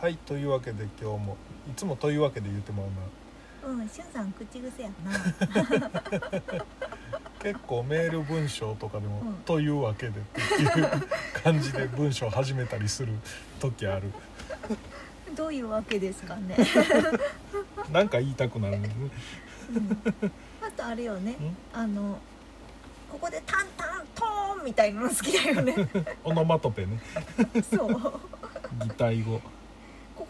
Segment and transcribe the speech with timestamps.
[0.00, 1.36] はいというわけで今日も
[1.70, 2.88] いつもというわけで言っても
[3.62, 5.12] らうなうんしゅんさん口癖やな。
[7.38, 10.90] 結構メール文章とかでもうん「というわけで」っていう
[11.42, 13.12] 感じで文章始めたりする
[13.60, 14.10] 時ある。
[15.36, 16.56] どういうわけですかね、
[17.92, 18.90] なんか言いたくなるね。
[19.74, 20.02] うん、
[20.66, 21.32] あとあれよね。
[21.32, 21.56] ん？
[21.74, 22.18] あの
[23.12, 25.76] ここでタンタントーンみたいなの好きだよね。
[26.24, 26.98] オノマトペね。
[27.70, 28.12] そう。
[28.82, 29.40] 擬態語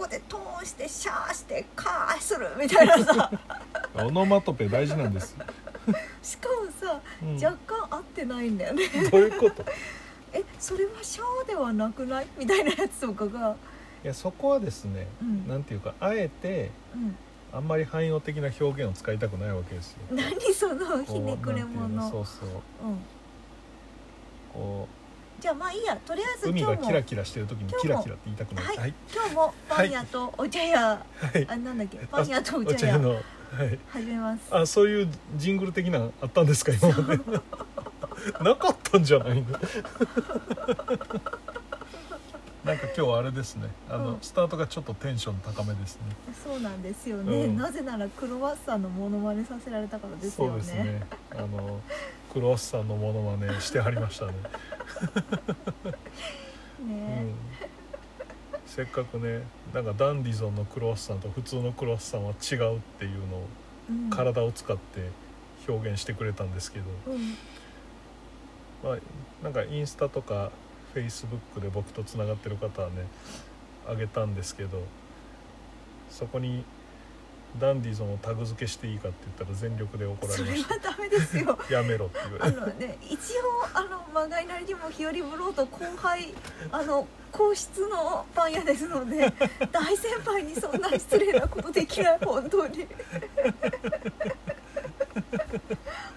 [0.00, 3.30] ここでトーンしてシャーしてカーするみたいなさ。
[4.02, 5.36] オノマトペ大事なんです、
[6.22, 7.34] しかもさうん。
[7.34, 8.88] 若干合ってないんだよね。
[9.10, 9.62] どういうこと？
[10.32, 12.26] えそれはシャーではなくない？
[12.38, 13.54] みたいなやつとかが。
[14.02, 15.46] いやそこはですね、うん。
[15.46, 17.16] なんていうかあえてうん。
[17.52, 19.98] あんまり汎用的な表現を使いたくないわけですよ。
[20.12, 22.48] 何そのひねくれの者そうそう。
[22.48, 22.98] うん。
[24.54, 24.88] こ
[25.40, 25.96] じゃあまあいいや。
[25.96, 26.82] とりあえう海ず今日も。
[26.82, 28.66] がキラキラしてる時にキラキラって言いたくなる。
[28.68, 28.76] はい。
[28.78, 31.46] はい、今日もパン屋とお茶屋、はい。
[31.48, 31.98] あなんだっけ？
[32.10, 32.76] パン屋とお茶屋。
[32.76, 33.20] お茶屋のは
[33.64, 33.78] い。
[33.88, 34.42] 始めます。
[34.54, 37.24] あそういうジングル的なのあったんですか今まで。
[38.44, 39.46] なかったんじゃないの？
[42.64, 43.68] なんか今日はあれですね。
[43.88, 44.18] あの、うん。
[44.20, 46.02] スタートがちょっとテンション高めですね。
[46.44, 47.56] そうなんですよね、うん。
[47.56, 50.52] なぜならクロワッサンのモノマネさせられたからですよね。
[50.52, 51.02] そうですね。
[51.32, 51.80] あの
[52.32, 54.34] クロワッサンのモノマネしてはりましたね、
[56.84, 57.34] うねん、
[58.66, 59.42] せっかくね
[59.74, 63.46] なんかダンディゾンのクロワッサンと普通のクロワッサンは違うっていうのを
[63.88, 64.10] うん。
[64.10, 65.10] 体を使って
[65.66, 67.36] 表現してくれたんですけど、うん。
[68.84, 68.98] まあ、
[69.42, 70.52] なんかインスタとか
[70.92, 73.06] フェイスブックで僕とつながってる方はね
[73.88, 74.82] あげたんですけど
[76.10, 76.64] そこに
[77.58, 81.58] ダンディゾンをタグ付けしていいかって言ったら全力で怒らそれれましはダメですよ。
[81.68, 82.60] た やめろって言わあれて。
[82.60, 86.32] のね一応あのまがいなりにも日和ブローと後輩
[86.70, 89.32] あの皇室のパン屋ですので
[89.72, 92.86] 大先輩にそんな失礼なことできない本当に。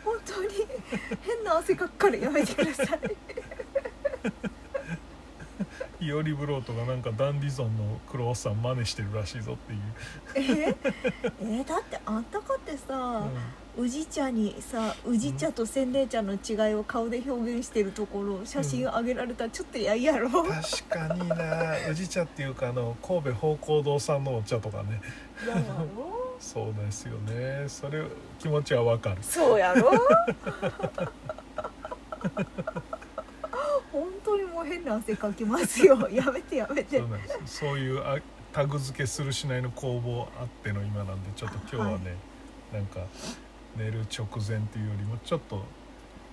[0.03, 0.49] 本当に
[1.21, 2.99] 変な汗かくからやめてください
[6.05, 9.79] イオリブロートがなんかダンディゾンのクロワッサン真似してるらしいぞっていう、
[10.69, 10.75] え？
[11.41, 11.43] え？
[11.43, 13.23] ー だってあんたかってさ、
[13.77, 20.49] う宇治茶にさ宇治茶と洗礼茶の違いを顔で表現してるところを写真上げられたらちょっと嫌やろ、ん、確
[20.89, 21.89] かにな。
[21.89, 25.01] 宇治茶っていうかあの神戸宝光堂さんのお茶とかね。
[25.43, 25.61] 嫌や
[25.95, 26.13] ろ？
[26.39, 27.65] そうですよね。
[27.67, 28.03] それ
[28.39, 29.17] 気持ちはわかる。
[29.21, 29.91] そうやろ？
[33.93, 35.95] 本当にもう変な汗かきますよ。
[36.09, 37.01] やめてやめて。
[37.45, 38.17] そういうあ
[38.51, 42.15] タグ付けするしないの攻防あっての今なんでちょっと今日はね、
[42.71, 43.05] はなんか
[43.77, 45.63] 寝る直前っていうよりもちょっと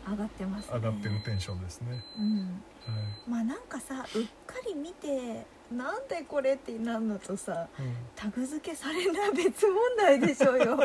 [0.09, 2.62] 上がってます、ね、上がってるテンションですね、うん。
[2.87, 3.31] はい。
[3.31, 7.69] まあなんかさうっかり見てなんでこれってなるのとさ
[8.16, 10.77] タグ付けされるのは別問題でしょうよ、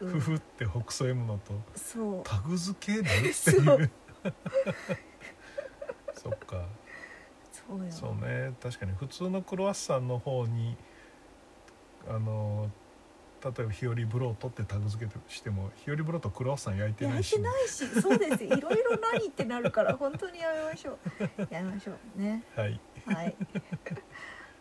[0.00, 0.16] う、 うん。
[0.16, 2.22] んふふって北斎むのとそう。
[2.24, 3.00] タグ付ける？
[3.02, 3.82] ってそいう。
[3.82, 3.90] う
[6.30, 6.64] そっか。
[7.52, 7.90] そうよ。
[7.90, 8.54] そうね。
[8.62, 8.92] 確かに。
[8.92, 10.76] 普通のクロワッサンの方に
[12.08, 12.70] あの
[13.44, 18.00] 例えば日和ブロートってタグ付けしても日和ブロートクロワッサン焼いてないし、焼いてないし。
[18.02, 18.44] そうです。
[18.44, 20.98] いろいろ何ってなるから本当にやめましょう。
[21.50, 22.42] やめましょうね。
[22.54, 22.80] はい。
[23.06, 23.36] はい。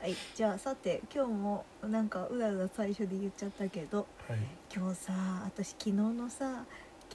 [0.01, 0.15] はい。
[0.35, 4.39] じゃあさて今日もなんかうだうだ最初で言っちゃったけどはい。
[4.73, 5.13] 今日さ
[5.45, 6.65] 私昨日のさ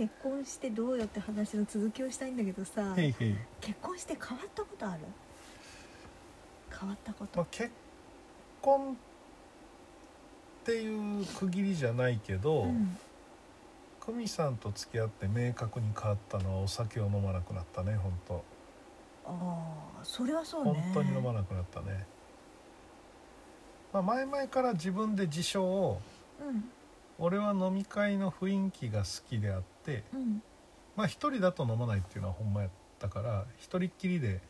[0.00, 3.36] 結婚してどうよって話の続きをしたいんだけどさへいへい。
[3.60, 5.00] 結婚して変わったことある？
[6.80, 7.40] 変わったこと。
[7.40, 7.70] まあ、結
[8.62, 8.96] 婚っ
[10.64, 12.96] ていう区切りじゃないけど、うん。
[14.00, 18.44] 久美さんと付き合って明確に変わったのはお酒を飲まなくなったね本当
[19.26, 19.32] あ
[20.00, 20.72] あそれはそうね。
[20.94, 22.06] 本当に飲まなくなったね、
[23.92, 26.00] まあ、前々から自分で自称を
[26.40, 26.64] うん。
[27.18, 30.42] 俺は飲み会の雰囲気が好きであってうん。
[30.96, 34.40] まあ一人だと飲まないっていうのはほんまやったから一人っきりで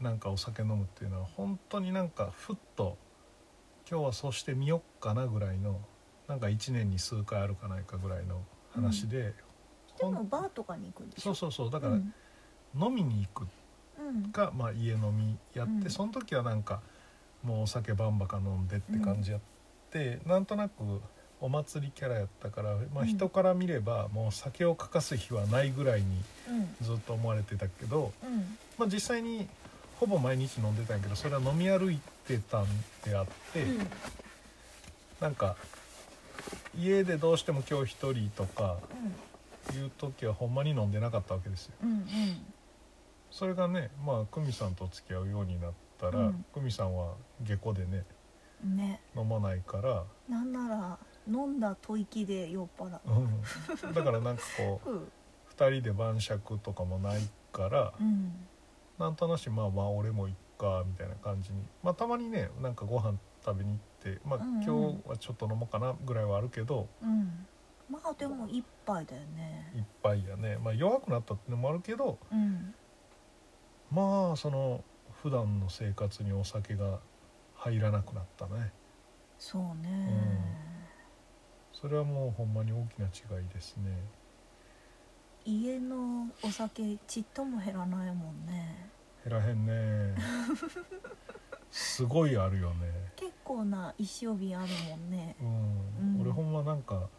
[0.00, 2.96] なんかお酒飲むっていうのは本当になんかふっと
[3.90, 5.80] 今日はそうしてみよっかなぐらいの
[6.28, 8.42] なんか1年に数回あるかないかぐらいの
[8.74, 9.34] 話で、で
[10.00, 11.22] ほんもバーとかに行くんでしょ？
[11.22, 12.12] そうそうそうだからうん。
[12.78, 13.48] 飲みに行く
[13.98, 14.32] うん。
[14.32, 15.90] か、まあ、家飲みやって、うん。
[15.90, 16.82] その時はなんか
[17.42, 19.40] もうお酒バンバカ飲んでって感じやっ
[19.90, 21.00] て、なんとなく
[21.40, 23.06] お祭りキャラやったから、まあ、うん。
[23.06, 26.06] 人から見ればもう酒を欠かす日はないぐらいに
[26.48, 26.86] うん。
[26.86, 28.56] ずっと思われてたけど、うん。
[28.78, 29.48] まあ、実際に
[29.98, 32.66] ほぼ毎日飲んでたんやけどそれは飲み歩いてたん
[33.04, 33.88] であって、うん。
[35.20, 35.56] なんか
[36.78, 38.76] 家でどうしても今日一人とか
[39.74, 41.72] いう時はほんまに飲んでなかったわけですよ。
[41.82, 42.06] うんうん。
[43.30, 46.44] それがねまあ久美さんと付き合うようになっったら、うん。
[46.54, 48.04] 久美さんは下戸でね
[48.64, 49.00] ね。
[49.16, 53.00] 飲まないから、なんなら飲んだ吐息で酔っ払う。
[53.86, 55.12] うん、だからなんかこう うん。
[55.56, 57.20] 2人で晩酌とかもない
[57.52, 58.46] からうん。
[58.98, 61.66] なんとなしまあまあ俺も行っかみたいな感じに。
[61.82, 64.56] まあたまにねなんかご飯食べに行ってまあ、うん。
[64.56, 67.46] うん今日はちょっと飲もうかなぐらいはあるけどうん。
[67.88, 69.72] まあでも一杯だよね。
[69.74, 70.58] いっぱいやね。
[70.58, 72.74] まあ弱くなったってのもあるけどうん。
[73.90, 74.82] まあその
[75.22, 77.00] 普段の生活にお酒が
[77.54, 78.72] 入らなくなったね。
[79.38, 80.65] そうね、
[81.78, 83.90] それはもうほんまに大きな違いですね。
[85.44, 88.88] 家のお酒ちっとも減らないもんね。
[89.22, 90.14] 減らへんね。
[91.70, 92.90] すごいあるよね。
[93.16, 95.36] 結構な一生日あるもんね。
[95.38, 96.20] うん、うん。
[96.22, 97.10] 俺ほんまなんか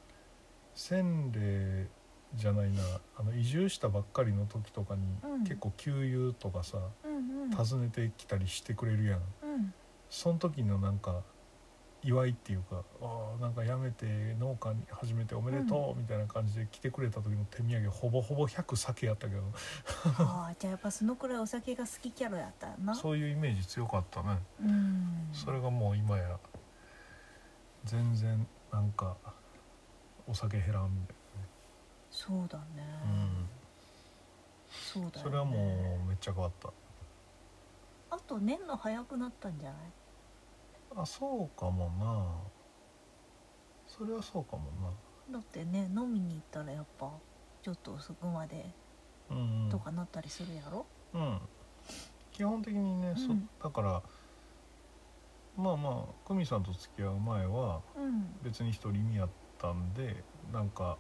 [0.73, 1.87] 洗礼
[2.33, 2.81] じゃないな。
[3.15, 5.43] あの移住したばっかりの時とかに、うん。
[5.43, 7.51] 結構給油とかさうんうん。
[7.51, 9.19] 訪ねてきたりしてくれるやん。
[9.19, 9.73] うん。
[10.09, 11.21] その時のなんか
[12.07, 14.05] 祝いっていうかあーなんか辞めて
[14.39, 19.41] 農家に始めておめでとうみたいな感じで来てくれた時の手土産ほぼほぼ100酒やったけど。
[20.19, 22.95] ああじゃあやっぱそのくらいお酒が好きキャラやったよな。
[22.95, 24.39] そういうイメージ強かったね。
[24.61, 25.29] うん。
[25.33, 26.39] それがもう今や
[27.83, 29.17] 全然なんか
[30.25, 31.15] お酒減らんみたい
[32.09, 32.65] そうだね、
[33.05, 33.47] な、
[34.71, 35.21] そうだよね。
[35.23, 36.69] それはもうめっちゃ変わった。
[38.09, 39.81] あと寝んの早くなったんじゃない？
[40.95, 42.51] あそうかもな。
[43.87, 44.71] それはそうかも
[45.31, 47.11] だってね飲みに行ったらやっぱ
[47.61, 48.75] ちょっと遅くまで
[49.29, 49.69] なうん。
[49.69, 50.85] とかなったりするやろ？
[51.13, 51.39] うん。
[52.31, 53.49] 基本的にね、そうん。
[53.61, 54.01] だから
[55.57, 58.35] まあまあ久美さんと付き合う前はうん。
[58.43, 60.23] 別に独り身やったんで
[60.53, 60.97] なんか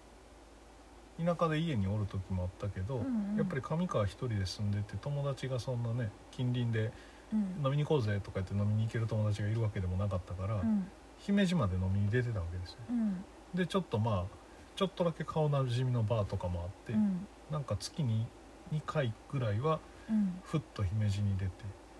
[1.23, 3.37] 田舎で家におる時もあったけど、うんうん。
[3.37, 6.91] やっぱり上川一人で住んでて友達がそんなね近隣でうん
[7.33, 10.87] 飲みに行こうぜとか言って飲みに行ける友達がいるわけでもなかったから、うん。
[11.19, 12.77] 姫路まで飲みに出てたわけですよ。
[12.89, 13.25] うん。
[13.53, 14.37] でちょっとまあ
[14.75, 17.27] ちょっとだけ顔なじみのバーとかもあって、うん。
[17.51, 18.27] なんか月に
[18.71, 19.79] 2回ぐらいは
[20.09, 20.39] うん。
[20.43, 21.51] ふっと姫路に出て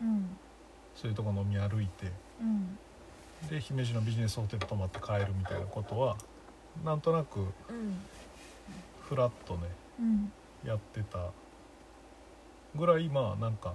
[0.02, 0.38] うん。
[0.96, 2.78] そういうとこ飲み歩いてうん。
[3.50, 6.18] で姫路のビジネスホテル泊まって帰るみたいなことは
[6.86, 7.48] なんとなくうん。
[9.02, 9.62] フラッとね
[10.00, 10.32] うん。
[10.64, 11.32] やってた
[12.76, 13.74] ぐらいまあなんか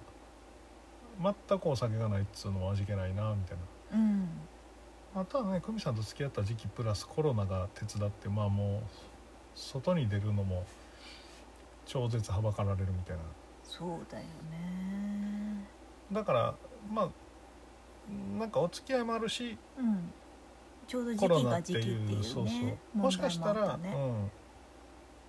[1.23, 3.57] 全くお酒がないっつうのは味気ないなみたい
[3.93, 4.21] うん。
[5.15, 8.81] なあとはね久美さんと付き合った時期プラスコロナが手伝ってまあもう
[9.55, 10.65] 外に出るのも
[11.87, 13.23] 超絶はばかられるみたいな。
[13.63, 15.67] そうだよね。
[16.11, 16.55] だから
[16.91, 17.09] まあ
[18.39, 20.13] なんかお付き合いもあるしうん。
[20.89, 22.45] ちょうど時コロ期がナってい時期っていううそう。
[22.45, 24.31] ねそうもしかしたら、ねうん、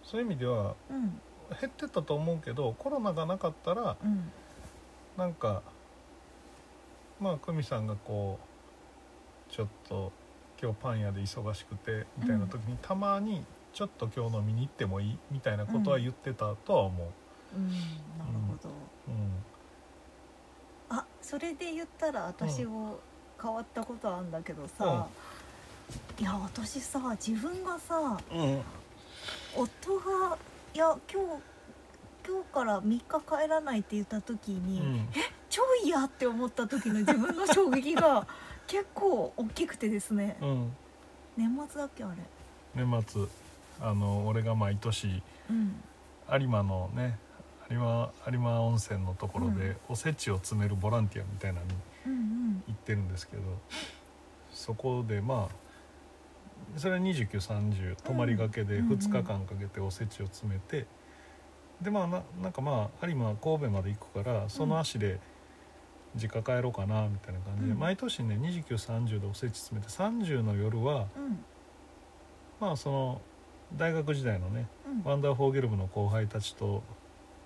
[0.04, 1.22] そういう意味ではうん。
[1.60, 4.31] 減ってたと思うけどコロナがなかったらうん。
[5.18, 5.62] なんか
[7.23, 8.37] まあ久美さんがこ
[9.49, 10.11] うちょっと
[10.61, 15.17] 今日パン屋で忙しくてみたいな時に、たまにちょっと今日飲みに行ってもいい？
[15.31, 17.07] みたいなことは言ってたとは思う。
[17.55, 17.69] うん。
[17.69, 17.81] なる
[18.49, 18.69] ほど、
[19.07, 20.97] うん。
[20.97, 22.99] あそれで言ったら私も
[23.41, 25.07] 変わったことあるんだけどさ、
[26.19, 28.61] いや私さ自分がさうん。
[29.55, 30.37] 夫が
[30.75, 31.41] 「いや今日
[32.27, 35.07] 今日から3日帰らない」って言った時に、うん
[35.53, 38.25] 超嫌って思った時の自分の衝撃が
[38.65, 40.35] 結構大きくてですね。
[40.42, 40.73] うん、
[41.37, 42.18] 年末だっけあれ。
[42.73, 43.28] 年末
[43.80, 45.83] あの俺が毎年うん。
[46.31, 47.19] 有馬のね
[47.69, 49.78] 有馬有馬温泉のところで、うん。
[49.89, 51.73] おせちを詰めるボランティアみたいなのに
[52.07, 52.63] うんうん。
[52.69, 53.44] 行ってるんですけど
[54.51, 60.87] そこでまあそれは2930泊まりがけでうん2日間かけておせちを詰めて、
[61.80, 65.19] でまあななんかまあ有馬は神戸まで行くからその足で
[66.15, 67.79] 実家帰ろうかなみたいな感じで、うん。
[67.79, 71.43] 毎年ね2930でおせち詰めて30の夜はうん。
[72.59, 73.21] まあその
[73.75, 75.09] 大学時代のねうん。
[75.09, 76.83] ワンダーフォーゲル部の後輩たちと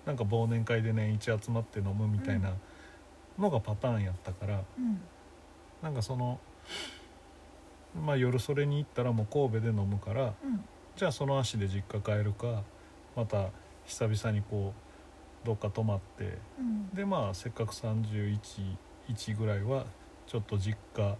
[0.06, 2.52] なんか忘年会で年一集まって飲むみたいな
[3.38, 5.00] のがパターンやったから、うん。
[5.82, 6.38] なんかその
[8.04, 10.64] まあ夜それに行ったらもう神戸で飲むからうん。
[10.96, 12.62] じゃあその足で実家帰るか
[13.14, 13.50] また
[13.86, 14.87] 久々にこう
[15.44, 16.88] どっか泊まってうん。
[16.90, 18.36] でまあせっかく311
[19.38, 19.84] ぐらいは
[20.26, 21.16] ちょっと実家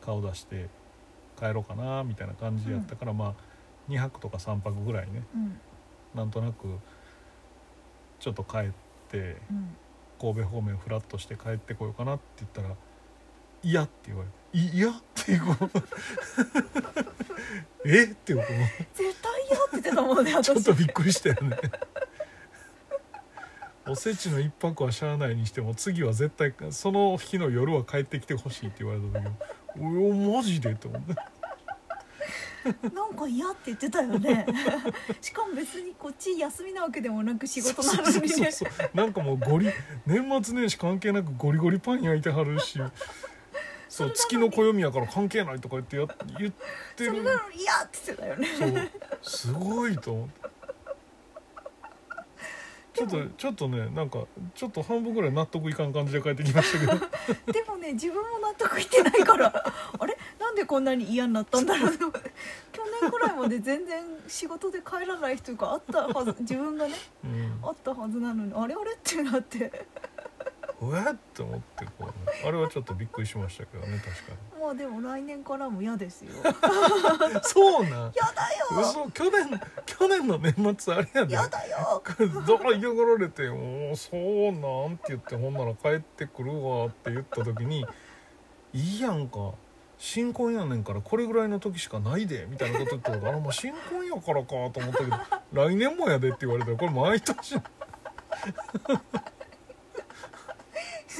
[0.00, 0.68] 顔出して
[1.38, 3.34] 帰ろうかなみたいな感じやったから、まあ
[3.90, 5.60] 2泊とか3泊ぐらいねうん。
[6.14, 6.78] なんとなく
[8.20, 8.70] ちょっと帰っ
[9.10, 9.76] てうん。
[10.20, 12.76] 神戸方面フラッとして帰ってこようかなって言ったら
[13.64, 15.40] 「嫌」って言われて「い嫌?」っていう
[17.84, 18.04] え？
[18.04, 18.38] っていう。
[18.38, 18.52] こう
[18.96, 20.46] 絶対嫌って言ってたもんね私。
[20.46, 21.56] ちょっとびっくりしたよね
[23.86, 29.32] おせちの一泊はしゃあないにしても次は絶対その日の夜は帰ってきてほしいって言われた時
[29.80, 31.14] 「おおマジで?」って思って。
[32.94, 34.46] なんか嫌って言ってたよね。
[35.20, 38.90] しかも別にこっち休みなわけでもなく仕事なのそうにねそうそう。
[38.94, 39.68] なんかもうゴリ
[40.06, 42.80] 年末年始関係なくゴリゴリパン焼いてはるし。
[43.88, 46.06] そう月の暦やから関係ないとか言ってや
[46.38, 46.52] 言っ
[46.96, 47.10] てる。
[47.10, 48.48] それなのに嫌って言ってたよね。
[48.56, 48.90] そう。
[49.22, 50.41] すごいと思って
[52.94, 56.92] ちょっとちょっとねなんかちょっと半分ぐらい納得いかん感じで帰ってきましたけど。
[57.52, 59.46] でもね自分も納得いってないから。
[59.98, 60.16] あれ？
[60.38, 61.90] なんでこんなに嫌になったんだろう。
[61.96, 66.94] 去年くらいまで全然仕事で帰らない人があったはず自分がね
[67.24, 67.58] うん。
[67.62, 68.74] あったはずなのにあれ？
[68.74, 68.92] あれ？
[68.92, 69.86] ってなって
[70.82, 72.12] うわっと思ってこう、ね、
[72.44, 76.30] あれはちょっとびっくりしましたけどね確まあでも来年からも嫌ですよ。
[76.42, 76.50] か
[77.28, 78.12] にそうなん？
[78.12, 78.80] 嫌だよ！
[78.80, 81.30] 嘘去年去年の年末あれやで。
[81.34, 82.02] 嫌だよ！
[82.04, 87.86] だから嫌がられて「おおそうなん?」って言ってほんなら帰ってくるわって言った時に
[88.74, 89.52] 「いいやんか。
[89.98, 95.16] 新婚やねんからこれぐらいの時しかないで」みたいなこと言ったから「あらまあ新婚やからか」と思ったけど
[95.52, 97.54] 「来年もやで」って言われたらこれ毎年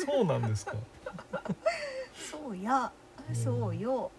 [0.07, 0.75] そうなんですか。
[2.31, 2.91] そうや。
[3.29, 4.11] うんそうよ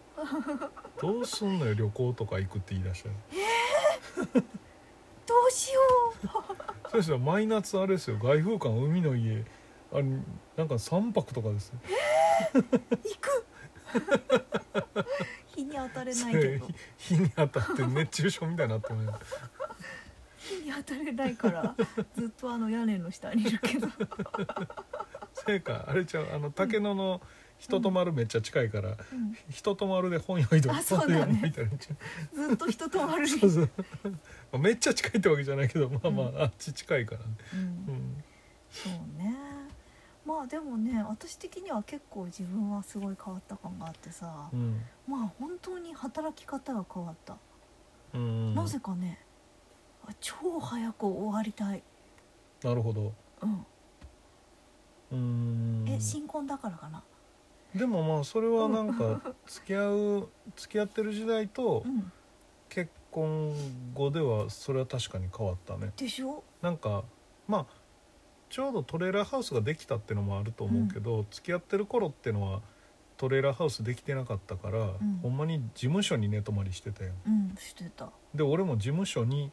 [1.02, 3.16] どうすんのよ旅行とか行くって言い出したら
[4.36, 5.80] どうしよ
[6.24, 6.28] う。
[6.90, 8.18] そうですよマイナスあれですよ。
[8.18, 9.44] 外風館海の家。
[9.92, 11.70] あれなんか3泊とかです。
[11.70, 11.80] よ
[12.54, 12.64] 行
[13.20, 13.46] く？
[15.56, 16.68] 日に当たれないけど。
[16.98, 19.36] 日に当たって熱中症みたいになってます
[20.44, 21.76] 日に当たれないから
[22.16, 23.88] ずっとあの屋根の下にいるけど。
[25.34, 25.86] せいか。
[25.88, 26.28] あれちゃう。
[26.34, 27.22] あの竹野の
[27.58, 29.38] 人とまるめっちゃ近いから、うん。
[29.50, 31.16] 人とまるで本読いであそうだね。
[31.16, 33.70] 本読みたいなずっと人とまるにそうそう。
[34.04, 34.12] ま
[34.54, 36.42] あめっちゃ近いってわけじゃないけどまあまあ、うん。
[36.42, 37.60] あっち近いからね、うん。
[37.60, 38.24] うん、
[38.70, 39.36] そうね。
[40.26, 44.82] まあでもね私的には結構自分はすごい変わった感があってさ、うん。
[45.08, 47.38] まあ本当に働き方が変わった、
[48.14, 49.23] うん、なぜかねあ
[50.20, 51.84] 超早く終わりたい。
[52.64, 53.14] なるほど。
[53.42, 53.66] うん。
[55.12, 55.86] うん。
[55.90, 57.04] え新婚だからかな？
[57.76, 62.12] でもまあそれはなんか 付き合う付き合ってる時代とうん。
[62.70, 63.54] 結婚
[63.94, 65.92] 後ではそれは確かに変わったね。
[65.96, 66.44] でしょ？
[66.62, 67.04] なんか
[67.48, 67.66] まあ
[68.50, 72.62] ちょうどトレーラーハウスができたってのもあると思うけど、付き合ってる頃ってのは
[73.18, 75.20] トレーラーハウスできてなかったから、ん。
[75.24, 78.12] ほんまに事務所に寝泊まりしてたようんしてた。
[78.34, 79.52] で俺も事務所に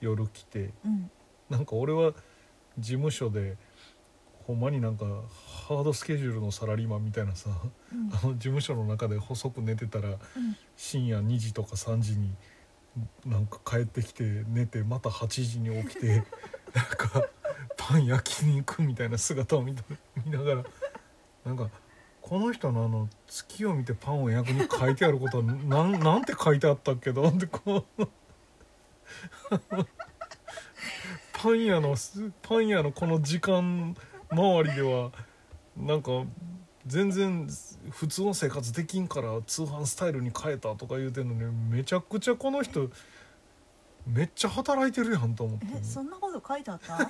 [0.00, 1.10] 夜来てうん。
[1.50, 2.12] なんか俺は
[2.78, 3.56] 事務所で
[4.46, 5.04] ほんまになんか
[5.68, 7.50] ハードスケジュールのサラリーマンみたいなさ
[7.92, 8.10] うん。
[8.12, 10.18] あの事務所の中で細く寝てたらうん。
[10.76, 12.34] 深夜2時とか3時に
[13.26, 16.24] なんか帰ってきて寝てまた8時に起きて
[16.74, 17.28] なんか
[17.76, 19.82] パン焼きに行くみたいな姿を見た
[20.24, 20.64] 見ながら
[21.44, 21.70] なんか
[22.20, 28.08] この人のあの月を見てパンを焼くに書いてあることはなんなんて書いてあったっけどってこう
[31.32, 31.94] パン屋の
[32.42, 33.96] パン屋のこの時間
[34.30, 35.10] 周りでは
[35.76, 36.10] なんか
[36.86, 37.46] 全然
[37.90, 42.90] 普通の生活できんから通販スタイルに変えたとか言うてんのにめちゃくちゃこの人
[44.06, 45.66] めっちゃ働いてるやんと思って。
[45.78, 46.96] えそんなこと書いてあった？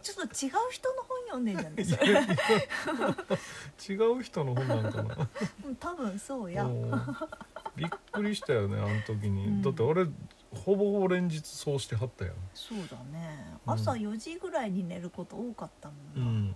[0.00, 1.82] ちょっと違う人の本読んでんじゃない？
[1.82, 2.36] いそれやいや
[3.88, 5.28] 違う人の本なんかな。
[5.66, 6.68] う ん多分そうや。
[7.74, 9.62] びっくりしたよねあの時に、うん。
[9.62, 10.06] だって俺
[10.56, 12.34] ほぼほぼ連日そうしてはったやん。
[12.54, 13.58] そうだね。
[13.66, 13.72] うん。
[13.74, 16.54] 朝4時ぐらいに寝ること多かったもうんんな。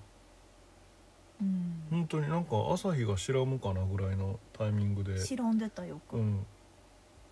[1.40, 5.19] うん、本当になんか朝日が白むかなぐらいのタイミングで。
[5.19, 6.16] 白んでたよく。
[6.16, 6.47] うん。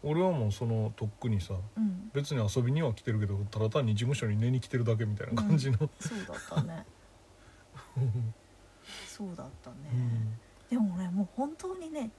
[0.02, 2.10] 俺はもうそのとっくにさうん。
[2.14, 5.90] 別に遊びには来てるけどただ単に事務所に寝に来てるだけみたいな感じの、そう
[6.26, 6.86] だったね。
[9.06, 10.38] そうだったね、うん。
[10.70, 12.10] でもねもう本当にね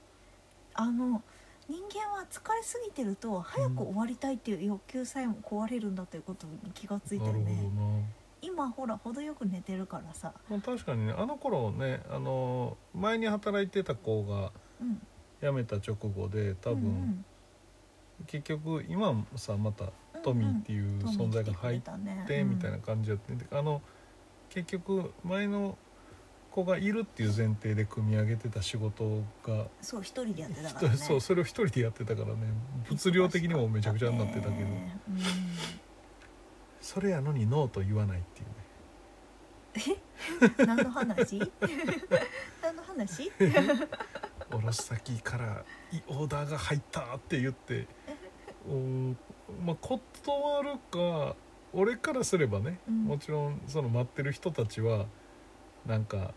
[0.74, 1.22] あの
[1.70, 7.70] 人間は疲れすぎてると早く終わりたいっていう欲求さえも壊れるんだということに気がついてるね。
[7.76, 7.82] な、
[8.42, 10.34] 今ほら程よく寝てるからさ。
[10.48, 15.00] まあ、確かにねあの頃ねあの前に働いてた子がうん。
[15.40, 17.24] 辞めた直後で多分、うん
[18.26, 19.86] 結局今さまた
[20.22, 21.80] トミーっていううん存在が入っ
[22.26, 23.80] てみたいな感じやって、であの
[24.50, 25.78] 結局前の
[26.50, 30.96] 子がいるっていう前提で組み上げてた仕事が、うんそう一人でやってたからね。
[30.98, 32.34] そうそれを一人でやってたからね。
[32.88, 35.00] 物量的にもめちゃくちゃになってたけど、ね。
[35.08, 35.18] うん。
[36.80, 38.48] それやのにノーと言わないっていう
[39.94, 40.02] ね。
[40.66, 41.38] 何の話？
[42.62, 43.30] 何の話？
[44.50, 47.86] 卸先からいオーダーが入ったって言って。
[48.68, 49.16] うん
[49.64, 51.36] まあ断るか
[51.72, 53.04] 俺からすればね、うん。
[53.04, 55.06] もちろんその待ってる人たちは
[55.86, 56.34] なんか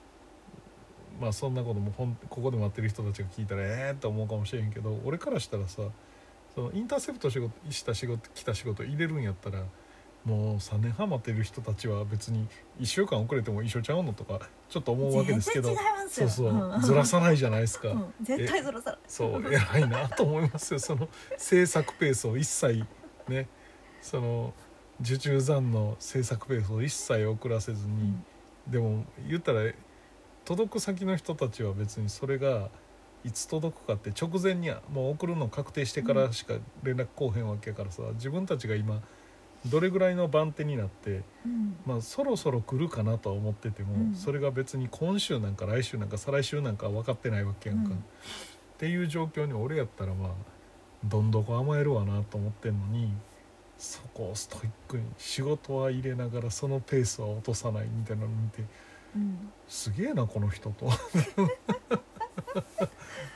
[1.19, 5.83] まあそんなこともほんここで待ってる人たちが聞いたらええー、と思うかもしれへんけど俺からしたらさ
[6.55, 9.63] そのインターセプト仕事した仕事来た仕事入れるんやったら
[10.25, 12.47] もう3年半待ってる人たちは別に
[12.79, 14.39] 1週間遅れても一緒ちゃうのとか
[14.69, 15.75] ちょっと思うわけですけど
[16.07, 16.81] そうそう、ん。
[16.81, 17.89] ずらさないじゃないですか。
[17.89, 18.13] うん。
[18.21, 18.99] 絶対ずらさない。
[19.07, 20.79] そう偉いなと思いますよ。
[20.79, 22.85] その制作ペースを一切
[23.27, 23.47] ね
[24.01, 24.53] その
[25.01, 27.93] 受注残の制作ペースを一切遅らせずに、
[28.67, 28.71] うん。
[28.71, 29.61] でも言ったら
[30.45, 32.69] 届く先の人たちは別にそれが
[33.23, 39.01] いつ届くかって直前にはもう送るの確定してからしか連絡こうへんわけやからさ自分たちが今
[39.65, 41.77] どれぐらいの番手になって、うん。
[41.85, 44.13] まあ、そろそろ来るかなとは思ってても、うん。
[44.13, 47.91] それが別に今週なんか来週なんか再来週なんか分かってないわけやんか。
[47.91, 47.95] うん。
[47.95, 47.99] っ
[48.77, 50.29] ていう状況に俺やったらまあ
[51.05, 53.13] どんどこ甘えるわなと思ってんのに
[53.77, 58.63] そこをストイックに仕事は入れながらそのペースは落とさないみたいなの見て
[59.15, 59.51] うん。
[59.67, 60.89] すげえなこの人と。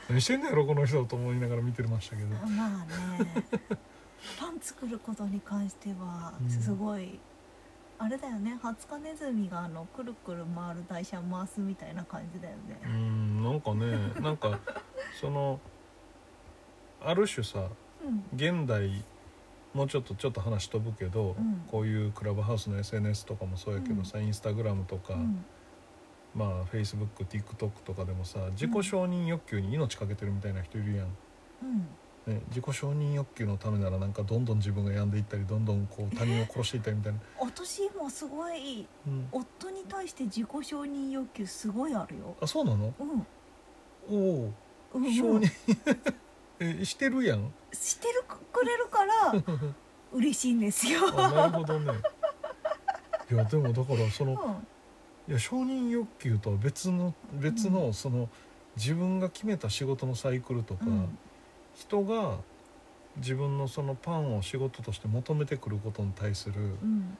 [0.08, 2.28] 何してんだやろこの人と思いながら見てましたけど。
[2.28, 2.68] まあ
[3.20, 3.32] ね。
[4.38, 7.18] パン作ることに関してはうんすごい、
[7.98, 8.58] あれだよね。
[8.62, 12.80] ハツカネズミがあのくるくる回る台車回すみたいな感じだよね。
[12.84, 14.58] う、んなんかねなんか
[15.20, 15.60] その
[17.00, 17.68] ある種さ
[18.04, 19.04] うん現代
[19.74, 21.62] もうちょっとちょっと話飛ぶけど、うん。
[21.70, 25.44] こういうクラブハウスの SNS とかもそうやけどさ、インスタグラムとか、うん
[26.34, 31.06] まあ FacebookTikTok とかでもさ自己承認欲求に命かけてるみたいな人いるやん、
[31.62, 31.88] うん。
[32.34, 42.36] ね、自己承認欲求のためならなんかどんどん自分が病んでいったりどんどんこう他人を殺していったりみたいな、私今すごいうん、夫に対して自己承認欲求すごいあるよ。
[42.40, 42.92] あそうなの？
[43.00, 43.26] うん。
[44.10, 44.52] おお。
[44.94, 45.14] うん。
[45.14, 45.50] 承認。
[46.60, 47.50] えしてるやん？
[47.72, 49.32] してるくれるから
[50.12, 51.00] 嬉しいんですよ。
[51.16, 51.92] あなるほどね。
[53.30, 54.66] いやでもだからそのうん
[55.28, 58.30] いや承認欲求とは別の別のその
[58.76, 61.18] 自分が決めた仕事のサイクルとか、うん。
[61.74, 62.38] 人が
[63.16, 67.18] 自分のそのパンを仕事として求めてくることに対するうん。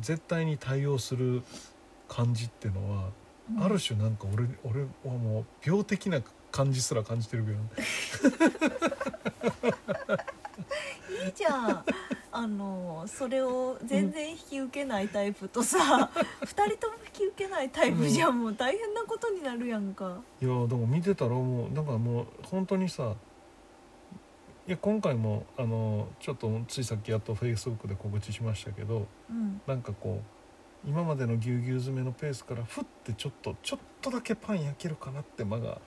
[0.00, 1.42] 絶対に対応する
[2.08, 3.10] 感じっていうのは、
[3.56, 3.62] うん。
[3.62, 4.88] ある種なんか俺俺は
[5.18, 7.64] もう病的な感じすら感じてるけどね。
[11.26, 11.84] いいじゃん
[12.36, 16.10] あのそれを全然引き受けないタイプとさ
[16.42, 20.20] 二人とも引き受けないタイプじゃんもう大変なことになるやんか。
[20.42, 23.14] いやでも見てたらもうなんかもう本当にさ
[24.66, 29.60] いや今回もあのちょっとついさっきやっとフェイスブックで告知しましたけどうん。
[29.64, 30.20] なんかこ
[30.84, 35.80] う今までのぎゅうぎゅう詰めのペースからふってちょっとちょっとだけパン焼けるかなって間が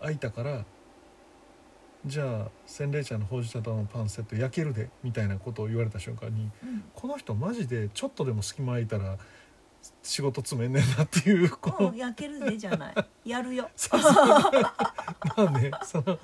[0.00, 0.66] 空いたから
[2.06, 6.84] じゃあ洗礼茶のほうじ茶とのパンセット焼けるでみたいなことを言われた瞬間にうん。
[6.94, 9.16] この人マジでちょっとでも隙間空いたら
[10.02, 12.94] 仕事詰めんねんなっていうこう、うん焼けるでじゃない。
[13.24, 13.70] やるよ。
[13.76, 14.12] そうそう。
[14.12, 14.50] ま
[15.36, 16.18] あねその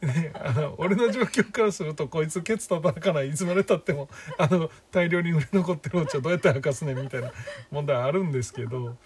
[0.00, 4.08] ねあの俺の状況からするとこいつケツ叩かないいつまでたっても
[4.38, 7.32] あの大量に売れ残ってるお茶どうやって吐かすねんみたいな
[7.70, 8.96] 問題あるんですけど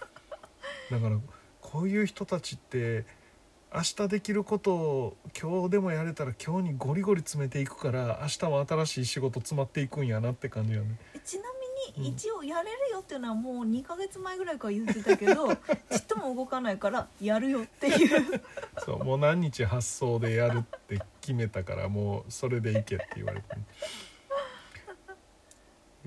[0.90, 1.18] だから
[1.60, 3.04] こういう人たちって
[3.74, 10.96] 明日できることを今日でもやれたら今日にゴリゴリ詰めていくから明日も新しい仕事詰まっていくんやなって感じよね。
[11.24, 12.02] ちなみうん。
[12.02, 18.42] に一応やれるよっていうのはもう2ヶ月前ぐらいから言ってたけど ちっとも動かないからやるよっていう。
[18.84, 23.46] そうもう何日発送でやるって決めたからもうそれでいけって言われて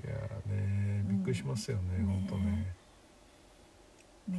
[0.04, 2.06] いやーねびっくりしますよね、うん。
[2.06, 2.74] ほんとね
[4.28, 4.38] ね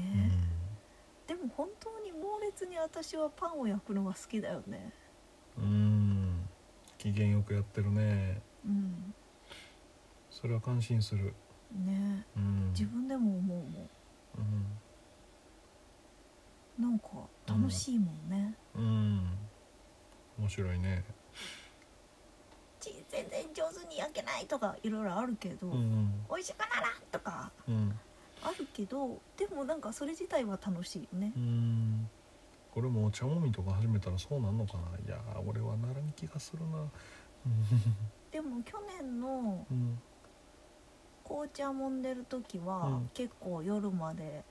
[1.27, 1.37] うん。
[1.37, 2.00] でも本当に猛
[2.41, 4.91] 烈に私はパンを焼くのが好きだよね。
[5.57, 6.49] うん。
[6.97, 8.41] 機嫌よくやってるね。
[8.65, 9.13] うん。
[10.29, 11.33] それは感心する。
[11.71, 12.25] ね。
[12.35, 12.69] うん。
[12.71, 13.89] 自分でも思うもん。
[16.81, 17.07] なんか
[17.45, 19.37] 楽しいもんね、うん、うん、
[20.39, 21.03] 面白いね。
[22.79, 26.11] ち全然上手に焼けないとかいろいろあるけど、うん。
[26.27, 27.99] 美味しくならんとかうん。
[28.41, 31.31] あるけどでもなんかそれ自体は楽しいよね。
[31.35, 32.09] うん
[32.75, 34.97] 俺もお茶もみとか始めたらそうなんのかな。
[35.05, 36.85] いやー俺はならん気がするな。
[38.31, 39.99] でも去年のうん。
[41.23, 43.09] 紅茶揉んでる時は、うん。
[43.13, 44.43] 結構夜まで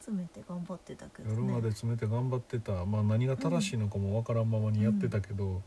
[0.00, 1.34] 詰めて頑張ってたけどね。
[1.36, 2.84] 夜まで詰めて頑張ってた。
[2.84, 5.62] まあ何が正しいのかもわからんままにやってたけど、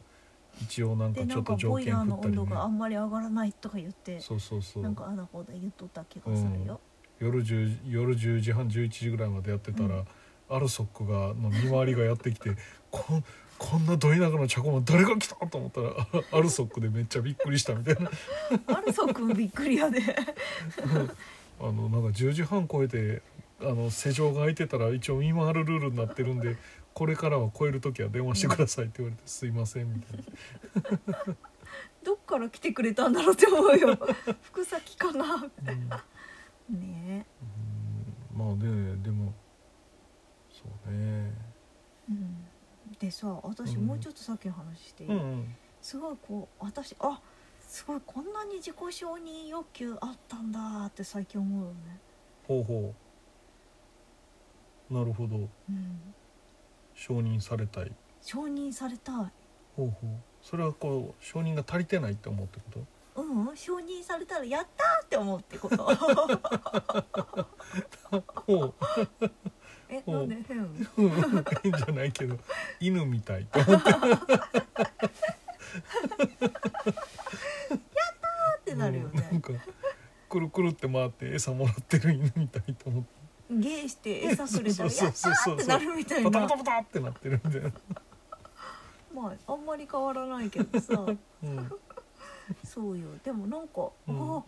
[0.61, 2.41] 一応なんかでなんかちょっと条ボイラーの件振ったりね。
[2.41, 4.83] 温度があんまり上がらないとか言ってそうそうそう。
[4.83, 6.79] なんかあだこうだ言っとった気がするよ、
[7.19, 10.05] 夜10夜10時半11時ぐらいまでやってたら、うん
[10.51, 12.51] アルソックがの見回りがやってきて
[12.91, 13.23] こん
[13.57, 18.09] こんなど田舎の茶子も誰が来たと思ったらあ アルソックでめっちゃびっくりしたみたいな。
[18.75, 19.99] アルソー君びっくりやで。
[21.59, 23.21] あのなんか10時半超えて
[23.59, 26.57] あの施錠が開いてたら一応見回るルールになってるんで
[26.95, 31.35] これからは超える時は電話してくださいって言われて「すいません」みたいな。
[32.03, 33.95] どっから来てくれたんだろうって思うよ。
[34.41, 35.35] 福崎かな。
[35.35, 36.79] うん。
[36.79, 37.27] ね。
[38.33, 38.45] うん。
[38.45, 39.35] まあねでも
[40.63, 41.33] そうね。
[42.09, 42.47] うん。
[42.99, 45.55] でさ私うんもうちょっとさっきの話していい、うんうん。
[45.81, 47.19] すごいこう私あ
[47.59, 51.99] すごいこんなに自己承認欲求あったんだって最近思うよね。
[52.47, 52.93] ほうほ
[54.89, 54.93] う。
[54.93, 55.37] なるほど。
[55.37, 56.13] うん。
[56.93, 57.91] 承認されたい。
[58.21, 59.15] 承認されたい。
[59.77, 60.09] ほうほう。
[60.41, 62.65] それはこう承認が足りてないって思うってこ
[63.15, 63.21] と？
[63.21, 63.57] うんうん。
[63.57, 65.77] 承認されたらやったーって思うってこと。
[68.45, 68.73] ほう
[69.91, 70.13] えうん。
[70.13, 70.57] なんで変？
[70.57, 70.61] う
[71.07, 72.37] ん変じゃないけど
[72.79, 73.41] 犬みたい。
[73.43, 73.91] って思って
[78.59, 79.11] ってなるよね。
[79.13, 79.53] うんなんか
[80.29, 83.09] くるくるって回って餌もらってる犬みたいと思って。
[83.51, 86.31] ゲーして餌くれたらやったってなるみたいな。
[86.31, 87.71] パタパタパタってなってるみたいな、
[89.13, 91.05] まああんまり変わらないけどさ。
[91.43, 91.71] うん。
[92.63, 93.09] そうよ。
[93.25, 94.37] でもなんか、うん。
[94.37, 94.43] あ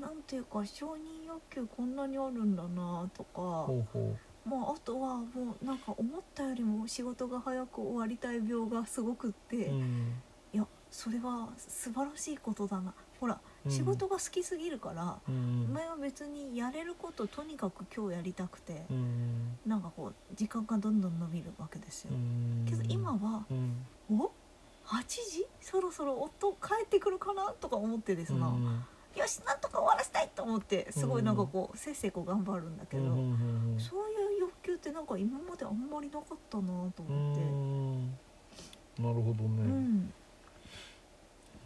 [0.00, 3.40] なんていうか承認欲求こんなにあるんだなとか。
[3.42, 10.14] ほうほまああとはもうなんか思ったよりも仕事が早く終わりたい病がすごくって、う、うん。
[10.52, 12.94] いやそれは素晴らしいことだな。
[13.20, 13.70] ほら、うん。
[13.70, 15.70] 仕事が好きすぎるから、うん。
[15.72, 19.58] 前は別にやれることとにかく今日やりたくて、うん。
[19.66, 22.64] なんかこう時間がどんどん伸びるわけですよ、うん。
[22.66, 23.86] けど今はうん。
[24.10, 24.32] お
[24.86, 25.46] ？8時？
[25.60, 27.52] そろそろ夫帰ってくるかな？
[27.60, 28.84] とか思ってですな、うん
[29.16, 39.04] よしなんとか終わらせたいと思ってすごいなんかこう、せっせこ頑張るんだけど、うんうんうんそういう欲求ってなんか今まであんまりなかったなとう思って、ん。
[39.04, 40.12] なるほどうね、ん、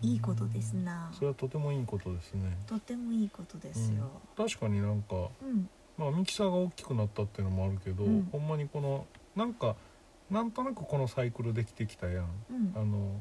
[0.00, 1.10] いいことですな。
[1.12, 2.56] それはとてもいいことですね。
[2.66, 4.08] とてもいいことですよ。
[4.36, 8.28] 確かになんかうん、まあミキサーが大きくなったっていうのもあるけど、うん。
[8.30, 9.76] ほんまにこのなんか
[10.30, 12.24] なんとなくこのサイクルできてきたやん。
[12.50, 13.20] うん、あの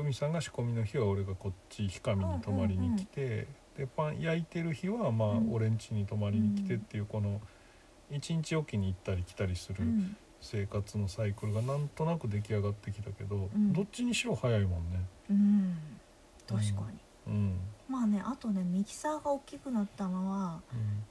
[0.00, 5.52] 久美さんが仕込みの日は俺がこっち氷上に泊まりに来て、でパン焼いてる日はまあうん。
[5.52, 7.38] 俺ん家に泊まりに来てっていうこの
[8.10, 13.74] 一日おきに行ったり来たりするうん、生活のサイクルがなんとなく出来上がってきたけど、うん。
[13.74, 15.00] どっちにしろ早いもんね。
[15.30, 15.78] うん、
[16.48, 16.98] 確かに。
[17.26, 17.60] うん
[17.90, 20.60] まあね、あとね、ミキサーが大きくなったのは、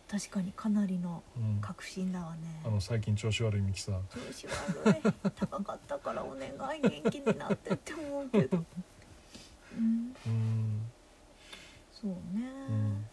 [0.09, 2.61] 確かにかなりのうんうん、確信だわね。
[2.65, 4.47] あの最近調子悪いミキサー調子
[4.85, 8.63] 悪い、高かったからお願い元気になってって思うけど。
[9.77, 10.81] うん、うん
[11.91, 12.47] そうね。
[12.69, 13.05] うん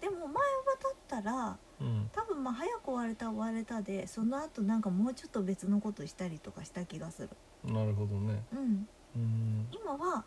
[0.00, 0.32] でも前は
[0.80, 7.30] だったら、うん多分まあ早く終われた終われたで、その後なんかもうちょっと別のことしたりとかした気がする。
[7.64, 10.24] なるほどねうん、うん今は。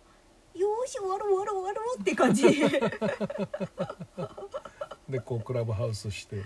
[0.56, 2.44] よーし終わろう終わろう終わろうって感じ。
[5.10, 6.42] でこうクラブハウスして。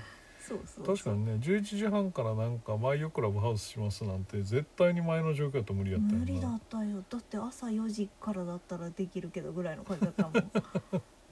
[0.48, 6.20] そうそう確かにね11時半からなんか毎夜クラブハウスしますなんて絶対に前の状況だと無理やったよな。
[6.20, 7.04] 無理だったよ。
[7.10, 10.52] だって朝4時からだったらできるけどぐらいの感じだったもん。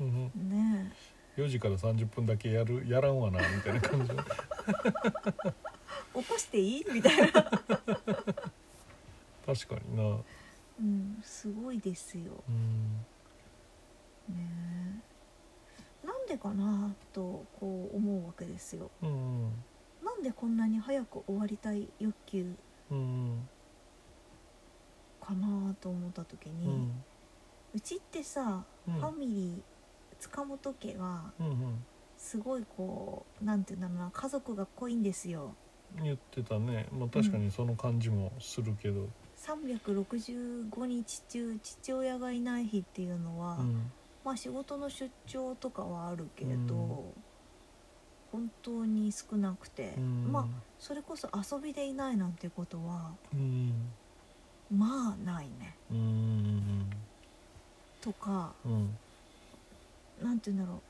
[0.01, 0.91] うんね
[1.37, 4.09] 4時から30分だけやるやらんわなみたいな感じ。
[6.15, 6.85] 起こしていい？
[6.91, 7.27] みたいな。
[7.31, 7.67] 確
[9.67, 10.17] かにな
[10.83, 12.43] うんすごいですよ。
[12.49, 14.35] うん。
[14.35, 15.01] ね
[16.03, 16.05] え。
[16.07, 18.91] なんでかなとこう思うわけですよ。
[19.01, 19.51] うん
[20.03, 22.53] なんでこんなに早く終わりたい欲求
[22.91, 23.47] うん
[25.21, 27.79] かなと思った時うに、うん。
[27.81, 28.93] ちってさ、うん。
[28.95, 29.61] ファミリー
[30.19, 31.83] 塚本家がうん
[32.17, 35.55] すごいこうなんていうんだろうな家族が濃いんですよ。
[35.97, 36.87] うん言ってたね。
[36.91, 39.07] まあ確かにその感じもするけど
[39.45, 43.91] 365日中父親がいない日っていうのは、うん。
[44.23, 47.23] まあ仕事の出張とかはあるけど、うん。
[48.31, 50.31] 本当に少なくて、うん。
[50.31, 50.45] まあ
[50.79, 53.91] それこそ遊びでいないなんてことはうん。
[54.75, 55.75] まあないね。
[55.91, 56.89] うん
[58.01, 58.89] とかうん。
[60.23, 60.81] なんて言うんだろ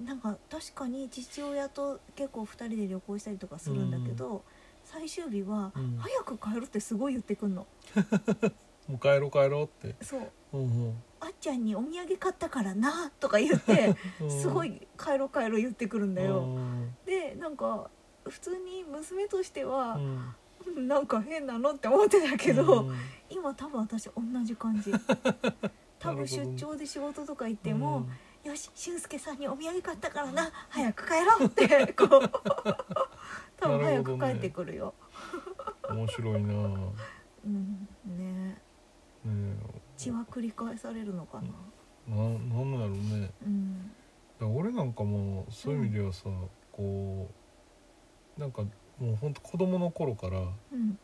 [0.00, 0.04] う。
[0.04, 4.42] なんか確かに父親と結構2人で旅行したりとかするんだけど、
[4.90, 5.98] 最終日は、うん。
[5.98, 7.66] 早く帰るってすごい言ってくんの。
[8.88, 10.02] もう帰ろう帰ろうって。
[10.02, 10.30] そう。
[10.52, 14.30] うんあっちゃんにお土産買ったからなとか言ってうん。
[14.30, 16.96] すごい帰ろう帰ろう言ってくるんだよ、うん。
[17.04, 17.90] でなんか
[18.26, 20.34] 普通に娘としてはう、ん。
[20.76, 22.96] うんなんか変なのって思ってたけど、うん。
[23.28, 24.12] 今多分私同
[24.44, 24.92] じ感じ。
[25.98, 28.06] 多分出張で仕事とか行っても
[28.44, 32.30] 「よし俊介さんにお土産買ったからな早く帰ろう」ってこう
[33.60, 34.94] 多分早く帰ってくるよ、
[35.90, 36.52] 面白いな。
[36.52, 36.92] ね
[37.44, 37.88] うん。
[38.16, 38.58] ね。
[39.26, 39.56] え。
[39.96, 41.48] 血は繰り返されるのかな。
[42.14, 42.90] ななんなんやろう
[43.20, 43.30] ね。
[44.40, 44.56] うん。
[44.56, 46.28] 俺なんかもうそういう意味ではさ、
[46.72, 47.28] こ
[48.36, 48.62] うなんか
[48.98, 50.40] もうほんと子供の頃から
[50.72, 50.98] うん。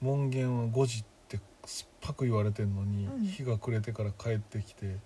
[0.00, 3.24] 門限は5時ってすっぱく言われてんのに、うん。
[3.24, 4.98] 日が暮れてから帰ってきて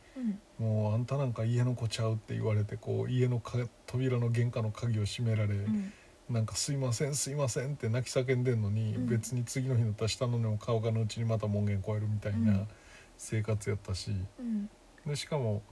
[0.59, 0.66] うん。
[0.66, 5.92] もうあんたなんか家の子ちゃうって言われてこう家のか扉の玄関の鍵を閉められ、うん
[6.29, 9.07] なんか「すいませんすいません」って泣き叫んでんのに、うん。
[9.07, 12.69] 別に次の日になったの根も乾かぬうちにまた門限越えるみたいうなん。
[13.17, 14.69] 生活やったし、うん。
[15.07, 15.62] でしかも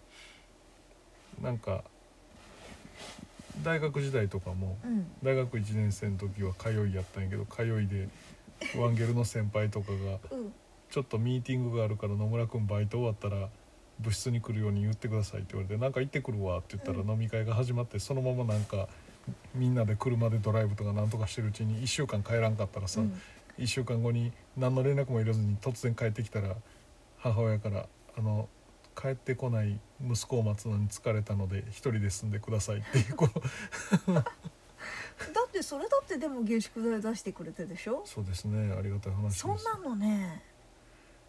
[1.42, 1.82] なんか
[3.62, 5.06] 大学時代とかもうん。
[5.22, 8.08] 大学1年生の時は通いやったんやけど通いで
[8.76, 10.52] ワンゲルの先輩とかがうん
[10.90, 13.48] 「ちょっとミーティングがあるから野村君バイト終わったら
[13.98, 17.10] 部室に来るように言ってください」って言われて「なんか行ってくるわ」って言ったらうん。
[17.10, 18.88] 飲み会が始まってそのままなんか
[19.54, 23.20] みんなで車でドライブとかなんとかしてるうちに1週間帰らんかったらさ、うん。
[23.58, 26.56] 1週間後に何の連絡も入れずに突然帰ってきたら
[27.18, 27.86] 母親から
[28.18, 28.48] 「あの
[29.00, 33.28] 帰ってこない息子を待つのに疲れたので一人で住んでください」っていうこ
[34.06, 38.02] の だってそれだってでも下宿代出してくれてでしょ？
[38.04, 38.72] そうですね。
[38.76, 40.42] ありがたい話そんなのね。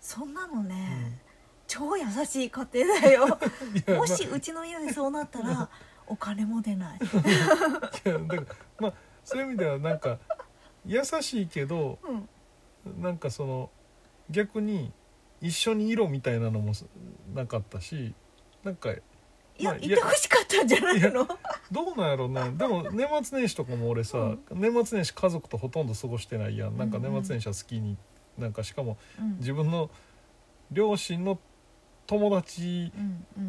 [0.01, 1.19] そんなのね、
[1.67, 3.39] 超優しい家庭だよ。
[3.97, 5.69] もしうちの家でそうなったら
[6.07, 6.99] お金も出ない。
[6.99, 8.45] ま あいやだから
[8.79, 10.17] まあそういう意味ではなんか
[10.85, 12.29] 優しいけどうん。
[13.01, 13.71] なんかその
[14.29, 14.91] 逆に
[15.41, 16.73] 一緒にいろみたいなのも
[17.33, 18.13] なかったし
[18.63, 19.01] なんかい
[19.57, 21.27] や、まあいてほしかったんじゃないの？
[21.71, 24.39] どうなんやろうなでも年末年始とかも俺さ、うん。
[24.51, 26.77] 年末年始家族とほとんど過ごしてないやん。
[26.77, 27.97] なんか年末年始は好きに
[28.37, 29.89] なんかしかもうん自分の
[30.71, 31.39] 両親の
[32.07, 32.91] 友達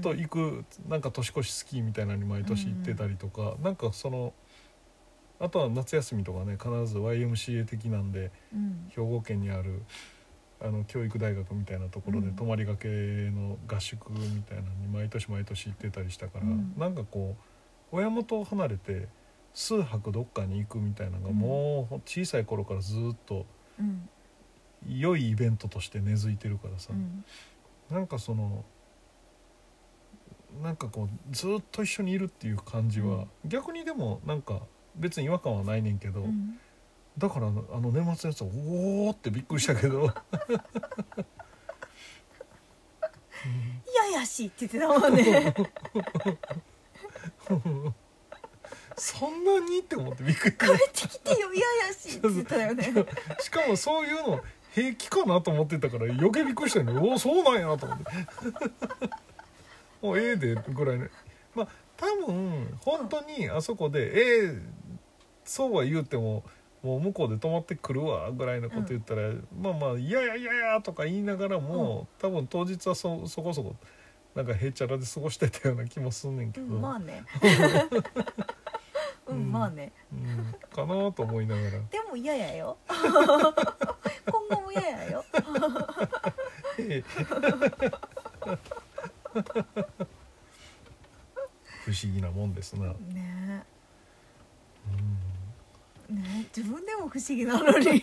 [0.03, 4.33] と行くなんか年越しスキーみたいなのに毎年行ってたりとか、なんかその
[5.38, 8.90] あとは夏休みとかね必ず YMCA 的なんでうん。
[8.90, 9.83] 兵庫県にある
[10.62, 12.37] あの教育大学みたいなところでうん。
[12.37, 16.75] 泊まりがけの合宿みたいなのに毎年毎年行ってたりしたから、うん。
[16.79, 17.37] なんかこ
[17.92, 19.09] う親元を離れて
[19.53, 21.37] 数泊どっかに行くみたいなのがうん。
[21.37, 23.45] もう小さい頃からずっと
[23.79, 24.09] うん。
[24.88, 27.25] 良いイベントとして根付いてるからさ、うん
[27.90, 28.64] なんかその
[30.62, 34.62] なんかこうずっと一緒にいるっていう感じは、逆にでもなんか
[34.94, 36.59] 別に違和感はないねんけど、うん。
[37.18, 40.12] だからあの年末のやつはおおってびっくりしたけど、や
[44.18, 45.55] やしいって言ってたもんね。
[48.99, 50.57] そんなにって思ってびっくり。
[50.57, 52.92] 帰ってきてよややしいって言ってたよね。
[53.40, 54.40] しかもそういうの
[54.77, 57.01] 平気かなと思ってたから余計びっくりしたよね。
[57.01, 58.05] おおそうなんやと思って。
[60.03, 61.09] もうええでぐらいね
[61.55, 64.12] まあ多分本当にあそこで
[64.45, 64.62] 「ええ
[65.47, 66.45] そうは言うても
[66.83, 73.75] もう向こうで泊まってくるわ」ぐらいのこと言ったら、まあまあ「いやいやいやいや」とか言いながらも、多分当日はそそこそこ
[74.35, 77.25] なんかへっちゃらで過ごしてたような気もすんねんけうど、んまあね。
[79.27, 79.93] う うんんまあね。
[80.12, 81.71] うんかなと思いながら。
[81.71, 81.79] で
[82.16, 82.79] も嫌やよ。
[82.88, 85.24] 今後も嫌やよ。
[86.79, 87.05] ええ
[91.85, 92.87] 不思議なもんですな。
[92.90, 93.14] うん。
[93.14, 93.64] ね。
[96.09, 98.02] ね自分でも不思議なのに。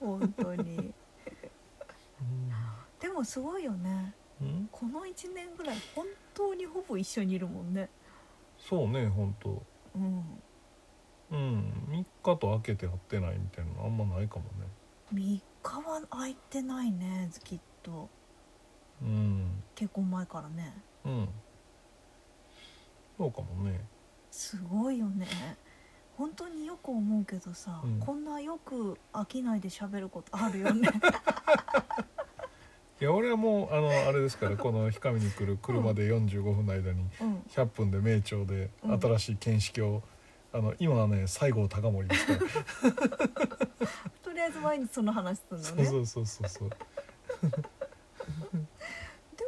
[0.00, 0.92] 本当に。
[3.00, 4.14] でもすごいよね。
[4.40, 4.68] うん？
[4.70, 7.88] この1年ぐらい本当にほぼ一緒にいるもんね。
[8.58, 9.62] そうね本当。
[9.94, 10.42] うん
[11.30, 11.72] うん。
[11.88, 14.66] 3日と開けて会ってないみたいなのあんまないかもね。
[15.12, 18.08] 3日は空いてないねきっと。
[19.02, 19.62] うん。
[19.74, 20.74] 結婚前からね。
[21.04, 21.28] うん。
[23.16, 23.80] そうかもね。
[24.30, 25.26] すごいよね。
[26.16, 28.00] 本当によく思うけどさ、うん。
[28.00, 30.88] こんなよく飽きないで喋ることあるよね。
[33.00, 37.38] いや俺はもうあのあれですからこの氷上に来る車で45分の間にうん。
[37.48, 39.00] 100分で名町でうん。
[39.00, 40.02] 新しい見識を、
[40.58, 42.38] あの今はね西郷隆盛ですから。
[44.24, 45.84] とりあえず毎日その話するのね。
[45.84, 46.70] そうそうそうそうそう。
[46.70, 46.76] で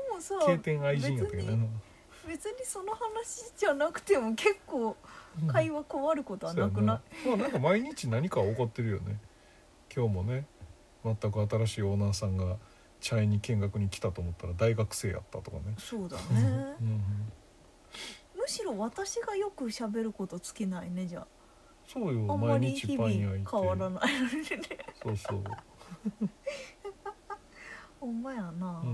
[0.09, 1.69] もさ経典愛人やったけどね。
[2.29, 4.97] 別にその話じゃなくても結構
[5.49, 9.19] 会話変わることはなくない、そうやなまあなんか毎日何か起こってるよね。
[9.93, 10.47] 今日もね
[11.05, 12.57] 全く新しいオーナーさんが
[13.01, 16.23] 茶園に見学に来たと思ったら大学生やったとかね、そうだね。
[16.81, 17.03] うん、む
[18.51, 21.27] しろ私がよく喋ること尽きないねじゃ
[21.87, 23.29] そうよああんま毎り日日パン焼いて。
[23.45, 24.45] 々変わらないのにね。
[25.03, 25.45] そうそう、
[28.01, 28.81] ほんまやな。
[28.85, 28.93] ううん、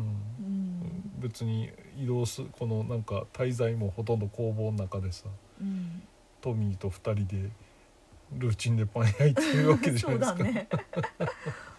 [0.80, 5.28] ん、別に移動すこのなんか滞在もほとんど工房の中でさ
[5.60, 6.02] うん。
[6.40, 7.50] トミーと2人で
[8.32, 10.38] ルーチンでパン焼いてるわけじゃそうないですか。
[10.38, 10.68] だね。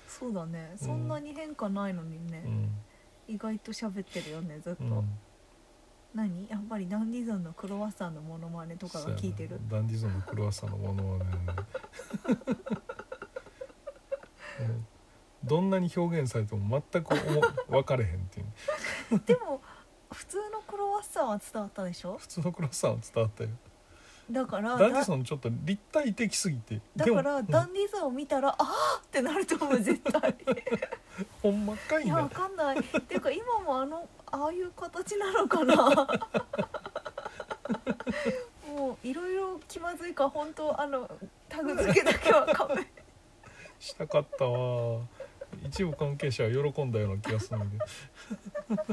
[0.08, 0.74] そうだね。
[0.78, 2.44] そんなに変化ないのにね、
[3.28, 5.20] 意外と喋ってるよねずっと、うんうん
[6.18, 6.48] 何？
[6.50, 9.60] やっぱりダンディゾンのクロワッサンのモノマネとかが効いてる。
[9.70, 11.26] ダンディゾンのクロワッサンのものはね。
[14.60, 14.88] うん。
[15.44, 19.20] どんなに表現されても全く思分かれへんっていう。
[19.26, 19.62] でも
[20.12, 22.18] 普通のクロワッサンは伝わったでしょ？
[22.18, 23.50] 普通のクロワッサンは伝わったよ
[24.30, 28.66] だからダンディだゾンちょっと立体的すぎてだからダンディゾンを見たら、あー
[29.02, 30.36] ってなると思う絶対。
[31.42, 32.80] ほんまかいいやわなかんない。
[32.80, 35.76] っていうか今もあのああいう形なのかな。
[38.76, 41.10] もういろいろ気まずいから本当あの
[41.50, 42.86] タグ付けだけは勘弁
[43.80, 45.02] したかったわ。
[45.66, 47.86] 一部関係者は喜んだような気がするんだ
[48.68, 48.86] けど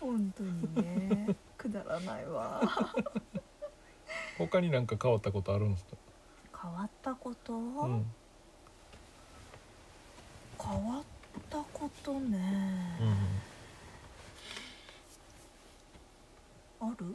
[0.00, 2.60] 本当にねくだらないわ
[4.38, 5.96] 他になんか変わったことあるんですか、
[6.62, 8.06] 変わったこと、うん。
[10.60, 11.02] 変わっ
[11.50, 12.98] たことね、
[16.80, 17.14] ある？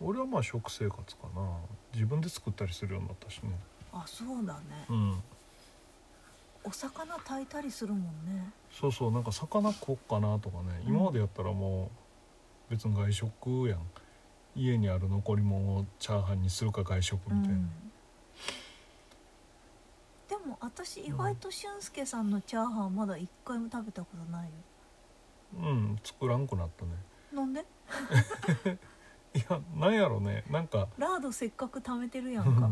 [0.00, 1.58] 俺はまあ食生活かな。
[1.94, 3.50] 自分で作ったりするようになったしね。
[3.92, 4.60] あそうだね。
[4.90, 5.22] うん。
[6.64, 8.50] お魚炊いたりするもんね。
[8.72, 9.12] そうそう。
[9.12, 11.90] なんか魚食おっかなとかね、今までやったらも
[12.68, 13.80] う別に外食やん
[14.54, 17.70] 家にある残り物をチャーハンにするか外食みたいな、うん。
[20.28, 24.50] でも私意外と俊介さんのチャーハンまだ一回も食べたことないよ。
[25.56, 26.90] うん作らんくなったね。
[27.32, 27.64] なんで？
[29.34, 30.44] いやなんやろね。
[30.50, 32.70] なんかラードせっかく貯めてるやんか。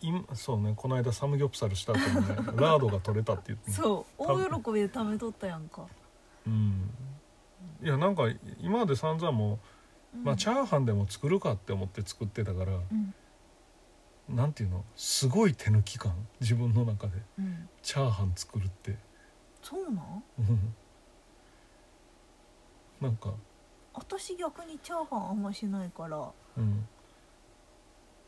[0.00, 0.74] 今そうね。
[0.76, 3.76] この間サムギョプサルした後にね ラードが取れたって言ってね。
[3.76, 4.22] そう。
[4.22, 5.86] 大喜びで貯めとったやんか、
[6.46, 6.90] うん。
[7.82, 8.24] いやなんか
[8.58, 9.58] 今まで散々もう、うん
[10.22, 13.14] まあチャーハンでも作るかって思って作ってたから、うん。
[14.28, 14.84] なんていうの？
[14.96, 16.12] すごい手抜き感。
[16.40, 17.12] 自分の中で。
[17.38, 17.68] うん。
[17.82, 18.96] チャーハン作るって。
[19.62, 20.22] そうなん？
[20.38, 20.74] うん。
[23.00, 23.34] なんか。
[23.94, 26.30] 私逆にチャーハンあんましないから。
[26.56, 26.88] うん。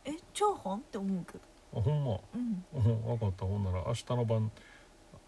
[0.04, 1.40] えチャーハンって思うけど。
[1.80, 2.20] あほんま？
[2.34, 2.64] うん。
[2.74, 3.02] うん。
[3.02, 3.44] 分かった。
[3.44, 4.52] ほんなら明日の晩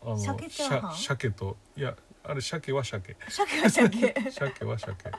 [0.03, 0.95] あの鮭チャーハン？
[0.95, 3.17] しゃ鮭といやあれ鮭は鮭。
[3.29, 4.15] 鮭は鮭。
[4.31, 5.11] 鮭は鮭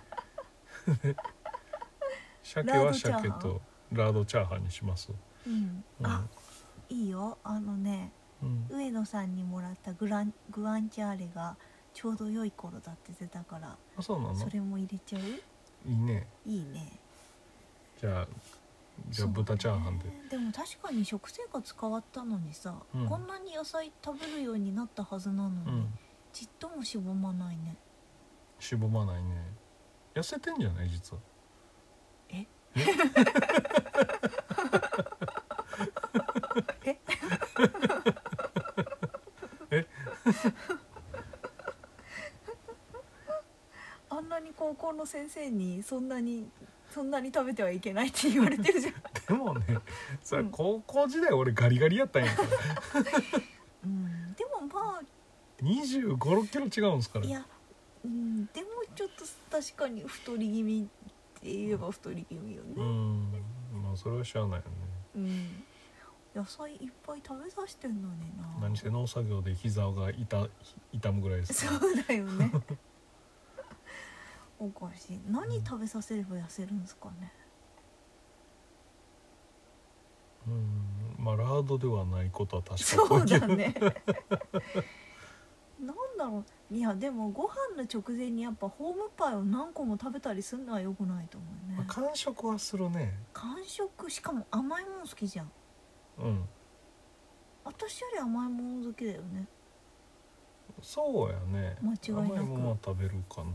[2.44, 4.64] 鮭は鮭とラードチャーハン？
[4.64, 5.12] にします。
[5.46, 5.84] うん。
[6.00, 6.06] うん。
[6.06, 6.24] あ
[6.90, 7.38] いいよ。
[7.44, 8.68] あのねうん。
[8.70, 11.56] 上野さんにもらったグラングアンチャーレが
[11.94, 14.36] ちょうど良い頃だって言ってたからあそうなの？
[14.36, 15.22] それも入れちゃう？
[15.90, 16.28] いいね。
[16.46, 17.00] いいね。
[18.00, 18.28] じゃあ
[19.10, 20.06] じゃあ豚チャーハンで。
[20.06, 23.08] ねでも確かに食生活変わったのにさ、うん。
[23.08, 25.94] こんなに野菜食べるようになったはずなのに、うん。
[26.34, 27.76] ちっともしぼまないね。
[28.60, 29.61] しぼまないね
[30.14, 31.22] 痩せてんじゃない実は。
[32.30, 32.46] え？
[36.86, 36.98] え？
[39.72, 39.86] え？
[44.10, 46.46] あんなに高校の先生にそんなに
[46.90, 48.94] そんなに食べてはいけないって言われてるじゃん、
[49.28, 49.78] でもね
[50.22, 50.50] さ、うん。
[50.50, 52.50] 高校時代俺ガリガリやったんやから。
[53.86, 55.02] うん、でもまあ
[55.64, 57.26] 2 5 6キロ違うんすから。
[57.26, 57.46] いや、
[58.96, 59.26] ちょっと
[59.58, 63.32] 確かに太り気味って言えば太り気味よね、うん。
[63.84, 64.66] まあそれはしゃあないよね。
[65.16, 65.64] うん。
[66.34, 68.44] 野菜いっぱい食べさせてんのにな。
[68.62, 70.50] 何せ農作業で膝が痛
[70.92, 72.52] 痛むぐらいですそうだよね。
[74.60, 75.22] おかしい。
[75.28, 77.34] 何食べさせれば痩せるんですかね？
[80.48, 81.16] うん。
[81.18, 83.56] まあラードではないことは確かそうだね。
[83.56, 83.74] ね
[85.80, 91.76] なんだろういやでもご飯の直前にやっぱホームパイを何個も食べたりするのは良くないと思うね。
[91.78, 93.14] まあ完食はするね。
[93.34, 95.52] 完食しかも甘いもの好きじゃん。
[96.20, 96.48] うん。
[97.66, 99.48] 私より甘いもの好きだよね。
[100.82, 101.76] そうやね。
[101.82, 102.36] 間違いなく。
[102.36, 103.52] 甘いものは食べるかな。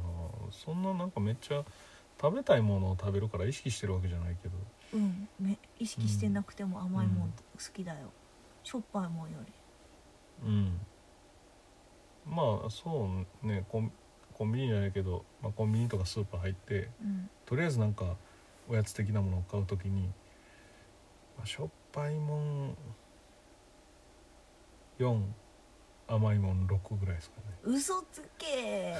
[0.51, 1.65] そんななんかめっちゃ
[2.21, 4.55] 食べたいものを食べるから意識してるわけじゃないけど。
[4.93, 5.27] うん。
[5.41, 7.31] め意識してなくても甘いもん。
[7.31, 7.35] 好
[7.73, 8.11] きだよ、
[8.63, 9.53] しょっぱいもんより。
[10.45, 10.81] うん
[12.27, 13.09] まあそ
[13.43, 13.93] うねコン
[14.35, 17.31] コンビニじゃないけど、まあ、コンビニとかスーパー入ってうん。
[17.47, 18.17] とりあえずなんか
[18.69, 20.09] おやつ的なものを買うときに、
[21.37, 22.77] まあ、しょっぱいもん
[24.99, 25.23] 4
[26.09, 27.43] 甘いもん6ぐらいですかね。
[27.65, 28.95] 嘘つけ。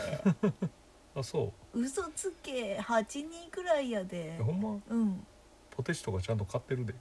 [1.15, 1.81] あそう。
[1.81, 2.79] 嘘つけ。
[2.81, 4.37] 8人くらいやで。
[4.37, 4.81] えほんま？
[4.89, 5.27] うん。
[5.71, 6.95] ポテチとかちゃんと買ってるで。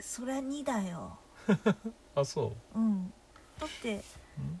[0.00, 1.18] そりゃ2だよ。
[2.16, 2.78] あそう。
[2.78, 3.12] ん。
[3.58, 4.02] だってう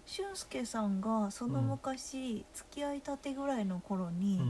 [0.04, 4.40] 俊介さんがその昔、付き合いたてぐらいの頃に、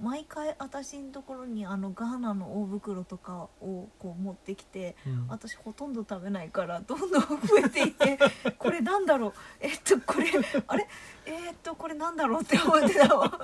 [0.00, 5.26] 毎回私のところにあのガーナの大袋とかをこう持ってきてうん。
[5.28, 8.16] 私ほとんど食べないからどんどん増えていって
[8.58, 9.32] これなんだろう？
[9.58, 10.26] えっとこれ
[10.68, 10.86] あれ？
[11.26, 13.24] えーっとこれなんだろうって思ってたわ。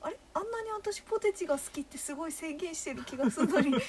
[0.00, 0.18] あれ？
[0.32, 3.80] あんなに私ポテチが好きってすごい制限してる気がするのになん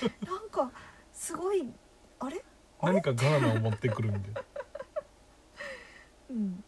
[0.51, 0.69] か
[1.13, 1.71] すごい
[2.19, 2.43] あれ？
[2.83, 4.41] 何かガーナを持ってくるみたいな。
[6.31, 6.63] うん、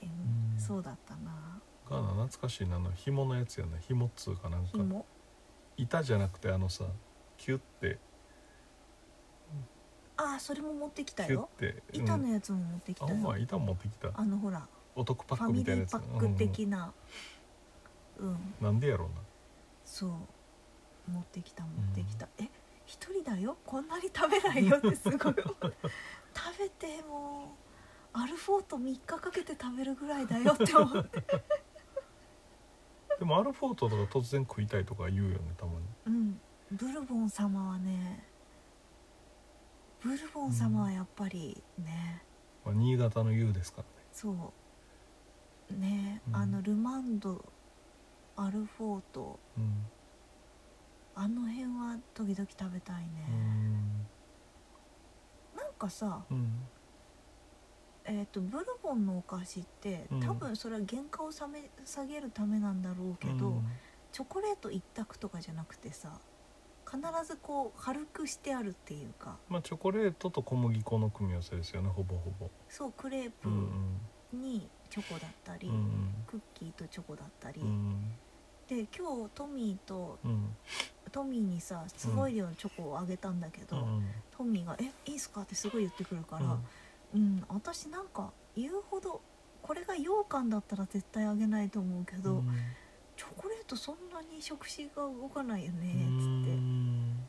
[0.00, 0.60] えうん。
[0.60, 1.60] そうだったな。
[1.88, 4.70] ガーナ懐かしいなあの紐のやつやな紐っつうかなんか。
[4.72, 5.06] 紐。
[5.76, 6.84] 板じゃなくてあのさ
[7.36, 7.98] キュッて。
[10.16, 11.82] ああそれも持ってきたキュッよて。
[11.92, 14.10] 板うんのやつも持ってきたよ、あほんま板持ってきた。
[14.14, 15.94] あのほらお得パフックみたいなやつ。
[15.94, 16.92] ーパック的な。
[18.18, 19.14] うん、うんなんでやろうな。
[19.84, 20.10] そう。
[21.10, 22.48] 持ってきた持ってきた、え
[22.92, 23.56] 一人だよ？
[23.64, 25.34] こんなに食べないよってすごい食
[26.58, 27.56] べても
[28.14, 31.22] うアルフォート3日かけて食べるぐらいだよって思って。
[33.18, 35.78] でもアルフォートとか突然食いたいとか言うよねたまに。
[36.06, 36.38] うん。
[36.70, 38.26] ブルボン様はね
[40.02, 42.22] ブルボン様はやっぱりね、
[42.62, 43.88] まあ、新潟の湯ですからね。
[44.12, 44.52] そ
[45.70, 45.74] う。
[45.74, 46.36] ね、うん。
[46.36, 47.42] あのルマンド
[48.36, 49.40] アルフォート。
[49.56, 49.86] うん
[51.14, 53.26] あの辺は時々食べたいね、
[55.56, 56.52] なんかさうん。
[58.04, 60.20] えー、とブルボンのお菓子ってうん。
[60.20, 63.66] 多分それは原価を下め下げるためなんだろうけど、うん。
[64.10, 66.18] チョコレート一択とかじゃなくてさ
[66.90, 69.36] 必ずこう軽くしてあるっていうか。
[69.48, 72.50] まあチョコレートと小麦粉の組み合わせですよねほぼほぼ。
[72.68, 74.00] そうクレープうん
[74.32, 76.14] にチョコだったり、うんうん。
[76.26, 78.12] クッキーとチョコだったり、うん
[78.74, 80.56] で今日トミーとうん。
[81.12, 84.06] トミーにさすごい量のチョコをあげたんだけど、うん。
[84.36, 86.58] トミーが「えいいっすか?」ってすごい言ってくるから、
[87.14, 87.20] うん。
[87.20, 89.20] うん、私なんか言うほど
[89.60, 92.50] これが羊羹だったら絶対あげないと思うけど、うん。
[93.14, 97.28] チョコレートそんなに触手が動かないよねうっつって、っん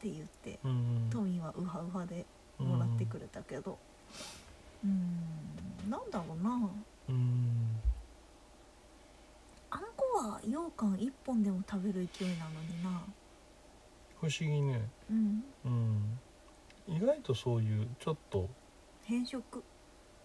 [0.00, 2.24] て言ってうんトミーはウハウハで
[2.58, 3.78] もらってくれたけど。
[4.82, 5.90] うん。
[5.90, 6.70] なんだろうな。
[7.10, 7.80] うん
[10.28, 13.02] は羊羹1本でも食べる勢いなのにな。
[14.20, 14.88] 不思議ね。
[15.10, 15.44] うん。
[15.64, 16.18] うん。
[16.86, 18.48] 意外とそういうちょっと。
[19.04, 19.62] 変色。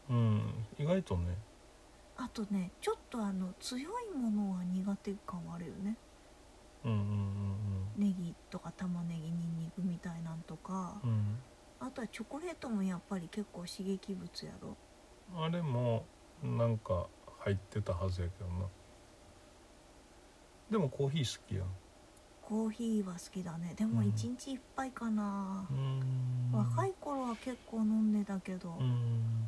[0.10, 0.66] うん。
[0.78, 1.38] 意外とね。
[2.18, 5.98] あとねちょっとあの強いものは苦手感はあるよね。
[6.86, 7.56] うんうん
[7.98, 11.00] ネギとか玉ねぎにんにくみたいなんとか。
[11.04, 11.38] うんうん。
[11.80, 14.76] あとはチョコレートもやっぱり結構刺激物やろ。
[15.36, 16.06] あれも
[16.44, 17.08] なんか
[17.40, 18.68] 入ってたはずやけどな
[20.70, 21.66] でもコーヒー好きやん。
[22.42, 23.74] コーヒーは好きだね。
[23.76, 24.08] でもうん。
[24.08, 25.68] 1日1杯かな。
[25.72, 26.52] う、ん。
[26.52, 29.48] 若い頃は結構飲んでたけど、うん。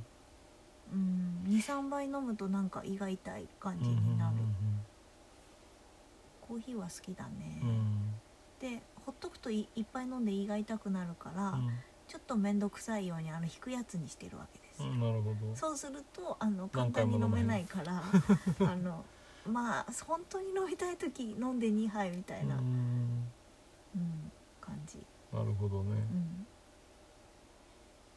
[0.94, 4.38] うん、23杯飲むとなんか胃が痛い感じになる、
[6.42, 7.62] コーヒーは好きだね、
[8.62, 11.70] でほっとくといいっぱい飲んで胃が痛くなるから、うん。
[12.08, 15.56] ちょっと面倒くさいようにあの引くやつにしてるわけですよ、うんなるほど。
[15.56, 18.02] そうするとあの簡単に飲めないから
[18.66, 19.04] あの
[19.48, 24.32] まあ本当に飲みたい時飲んで2杯みたいな、ううんん
[24.62, 24.98] 感じ、
[25.34, 25.92] なるほどね。
[25.92, 26.48] うん、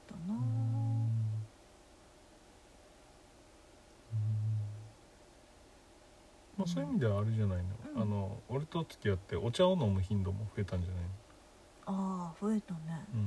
[0.08, 0.34] だな。
[0.34, 1.10] うん。
[6.56, 7.64] まあそういう意味ではあれじゃないの、
[7.94, 8.02] うん。
[8.02, 11.04] あの俺と付き合ってお茶を飲む頻度も増えたんじゃない
[11.86, 12.80] ああ増えたね。
[13.14, 13.20] の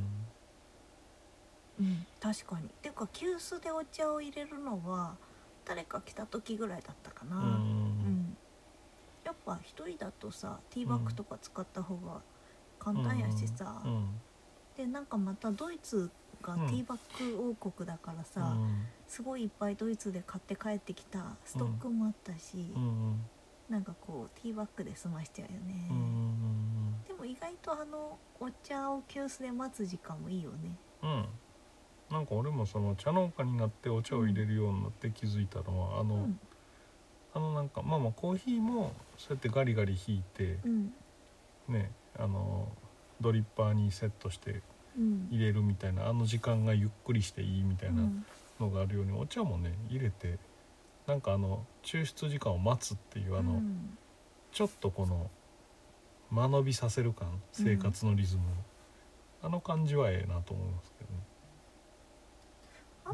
[1.80, 2.68] うん確かに。
[2.68, 5.16] っていうか急須でお茶を入れるのは
[5.66, 8.38] 誰か来た時ぐらいだったかな、うん、うん。
[9.24, 12.22] やっぱ一人だとさティーバッグとか使った方が
[12.80, 14.08] 簡単やしさ、うん。
[14.78, 16.10] でなんかまたドイツ
[16.42, 16.68] がうん。
[16.68, 18.86] ティーバッグ王国だからさ、うん。
[19.08, 23.22] すごいいっぱいドイツで買って帰ってきたストックもあったし、うん。
[23.70, 25.88] なんかこうティーバッグで済ましちゃうよね、
[27.08, 30.78] でも意外とあのお茶を急須で待つ時間もいいよね
[32.14, 36.40] なんか俺もその茶農家になってお茶を入れるようになって気づいたのはあの、うん。
[37.34, 40.94] あのなんかまあまあコーヒーもそうやってガリガリ引いてうん。
[41.68, 42.70] ねあの
[43.20, 44.62] ドリッパーにセットして
[44.98, 45.28] うん。
[45.32, 48.26] 入れるみたいなあの時間がゆっくりしていいみたいなうん。
[48.60, 50.38] のがあるようにお茶もね入れて
[51.08, 53.98] なんかあの抽出時間を待つっていうあの、うん。
[54.52, 55.32] ちょっとこの
[56.30, 58.46] 間延びさせる感生活のリズムを、
[59.48, 61.20] あの感じはええなと思いますけどね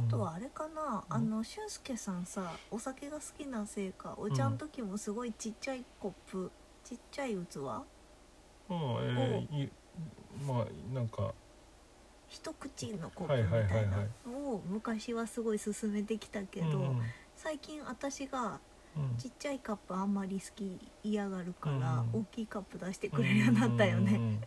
[0.07, 1.15] あとはあれかな、うん。
[1.15, 6.51] あの俊介さんさお酒が好きなせいかお茶の時もすごいちっちゃいコップ
[6.83, 7.57] ちっちゃい器？
[7.57, 7.85] うん
[8.69, 9.71] えーい
[10.47, 11.33] まあなんか
[12.27, 17.01] 一口のコップみたいないのを昔はすごい勧めてきたけど、うん
[17.35, 18.59] 最近私が
[18.97, 19.17] うん。
[19.17, 24.39] ちっちゃいカップあんまり好き嫌がるから、うん大きいカップ出してくれるようになったよね、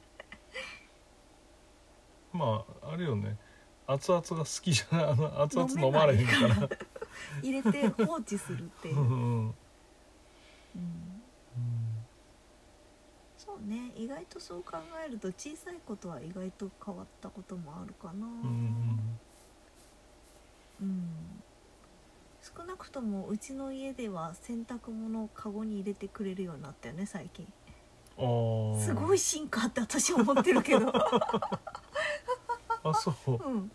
[2.33, 3.37] まああれよね
[3.87, 6.69] 熱々が好きじゃない あの熱々飲まれへんから。
[7.43, 8.99] 入れて放置するっていう。
[8.99, 9.55] う、んうん。
[10.77, 11.23] うん。
[13.37, 13.93] そうね。
[13.97, 18.27] 意外とそう考えると小さいことは意外と変わったこともあるかな。
[18.27, 19.19] うん
[20.81, 21.43] うん。
[22.41, 27.47] 少なくともうちの家では洗濯物をカゴに入れてくれるようになったよね最近。
[28.79, 30.93] すごい進化って私思ってるけど
[32.85, 33.33] あそう。
[33.33, 33.71] うん。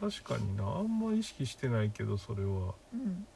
[0.00, 0.64] 確かにな。
[0.64, 2.74] あんま意識してないけどそれは。
[2.92, 3.26] うん。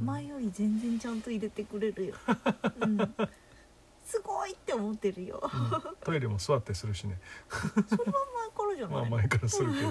[0.00, 0.06] うん。
[0.06, 2.14] 前より全然ちゃんと入れてくれるよ、
[2.80, 2.98] うん、
[4.04, 5.42] すごいって思ってるよ。
[5.42, 5.96] うん。
[6.04, 7.18] トイレも座ってするしね。
[7.88, 9.88] それは前からじゃない、まあ前からするけど。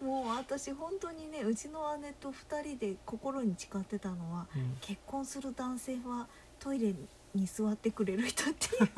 [0.06, 4.76] もう私本当にねうちの姉と2人で心に誓ってたのはうん。
[4.80, 6.28] 結婚する男性は
[6.58, 6.94] トイレ
[7.34, 8.88] に座ってくれる人っていう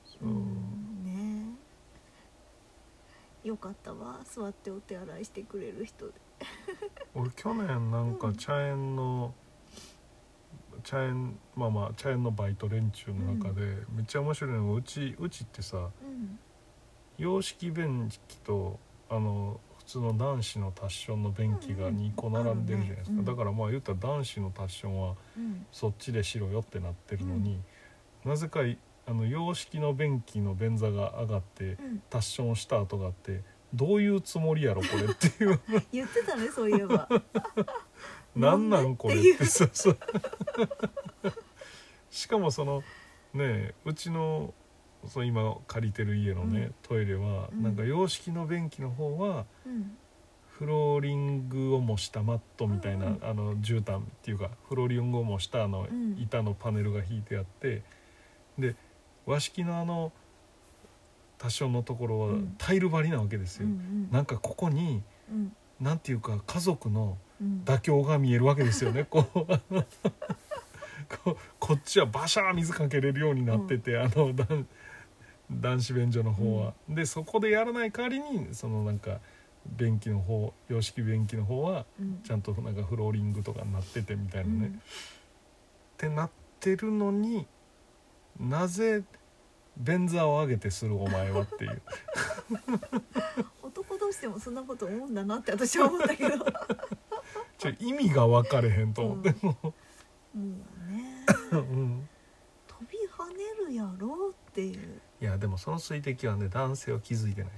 [0.05, 0.25] そう。
[0.25, 1.57] うんね。
[3.45, 4.21] えよかったわ。
[4.25, 6.15] 座ってお手洗いしてくれる人で。
[7.15, 9.35] 俺去年なんか茶園の
[10.83, 13.61] 茶園まあまあ茶園のバイト連中の中で
[13.95, 16.39] めっちゃ面白いのがうちうちってさうん。
[17.19, 25.67] 洋式便器とあの普通の男子のタッションの便器がうんうん2個並んでるじゃないですか、あるねうんだからまあ言ったら男子のタッションはうん。
[25.73, 27.61] そっちでしろよってなってるのに、
[28.25, 32.03] なぜかいあの洋式の便器の便座が上がってうん。
[32.09, 33.43] タッションをした後があって
[33.75, 35.61] どういうつもりやろこれっていう。
[35.93, 37.09] 言ってたねそういえば。
[38.37, 39.99] なんなんこれっってそうそう。
[42.11, 42.83] しかもその
[43.35, 44.55] ねうちの
[45.07, 46.75] そう今借りてる家のね、うん。
[46.83, 47.63] トイレは、うん。
[47.63, 49.97] なんか洋式の便器の方はうん。
[50.47, 53.19] フローリングを模したマットみたいな、うん。
[53.23, 56.17] あの絨毯っていうかフローリングを模したあのうん。
[56.21, 57.83] 板のパネルが引いてあって
[58.59, 58.77] で
[59.27, 60.13] 和式のあの
[61.39, 62.55] 多少のところはうん。
[62.59, 64.09] タイル張りなわけですよ、うんうん。
[64.13, 65.53] なんかここにうん。
[65.81, 67.63] なんていうか家族のうん。
[67.65, 69.05] 妥協が見えるわけですよね。
[69.05, 69.85] こう
[71.25, 74.33] ここっちはバシャー水かけれるようになってて、あの
[75.61, 79.21] 男男子便所の方は、でそこでやらない代わりにそのなんか
[79.67, 82.21] 便器の方洋式便器の方はうん。
[82.23, 84.83] ちゃんとなんかフローリングとかになっててみたいなね、っうん。
[85.99, 86.31] てなっ
[86.61, 87.47] てるのに
[88.39, 89.05] なぜ
[89.77, 91.83] 便座を上げてするお前はっていう。
[93.63, 96.39] 男同士でもそんなこと思うんだなって私は思ったけど。
[96.39, 96.45] も
[97.59, 100.39] ちょ意味が分かれへんと思って、もう。
[100.39, 102.09] ねう うん。
[102.67, 107.51] 飛び跳ねるやろうっていういやでもその水滴はね男性は気づいてない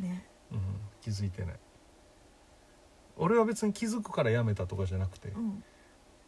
[0.00, 0.08] ね。
[0.08, 0.26] ね。
[0.52, 0.60] うん、
[1.00, 1.54] 気づいてない。
[3.16, 5.64] 俺は別に気づくからやめたとかじゃなくて、うん。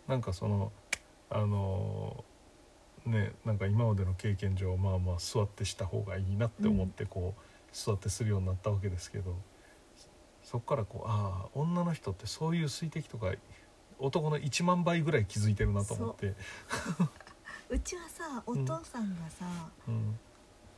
[0.09, 0.73] なんかその
[1.31, 2.37] あのー
[3.07, 7.41] ねなんか今までの経験上まあまあ座ってした方がいいなって思ってこう、
[7.73, 9.37] 座ってするようになったわけですけど
[9.97, 10.09] そ
[10.53, 13.33] そっからこうああ女の人ってそういう水滴とか
[13.99, 16.35] 男の1万倍ぐらい気づいてるなと思って
[17.69, 19.45] うちはさお父さんがさ、
[19.89, 20.19] うん。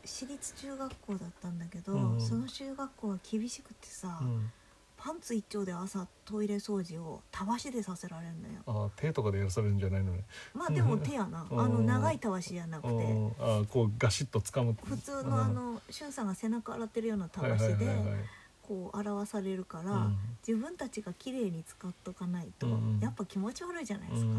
[0.05, 4.51] 私立中学校だったんだけど、うんその中学校は厳しくてさ、うん、
[4.97, 8.62] パンツ一丁で朝トイレ掃除をたわしでさせられるのよ。
[8.66, 10.24] ああ手とかでやらされるんじゃないのね。
[10.55, 11.47] まあでも手やな。
[11.51, 11.61] うん。
[11.61, 12.89] あの長いたわしじゃなくて。
[12.89, 13.26] うん。
[13.39, 14.76] ああこうガシッと掴む。
[14.82, 18.26] 普通のあのしゅんさんが背中洗ってるようなたわしで
[18.62, 20.18] こう洗わされるから、うん。
[20.47, 24.30] 自分たちが綺麗に使っとかないと、うんやっぱ気持ち悪いじゃないでうすか、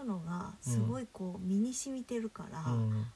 [0.00, 3.06] いうのがすごいこう身に染みてるから、ううん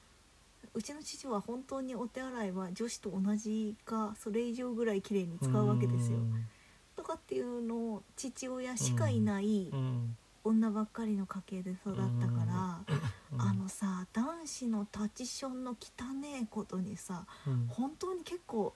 [0.81, 6.19] ちの父は本当にお手洗いは女子と同じかそれ以上ぐらい綺麗に使うわけですよ。
[6.95, 10.17] とかっていうのを父親しかいないうん。
[10.43, 12.79] 女ばっかりの家系で育ったから、
[13.33, 13.41] うん。
[13.41, 17.67] あのさ男子のタチションの汚ねえことにさうん。
[17.67, 18.73] 本当に結構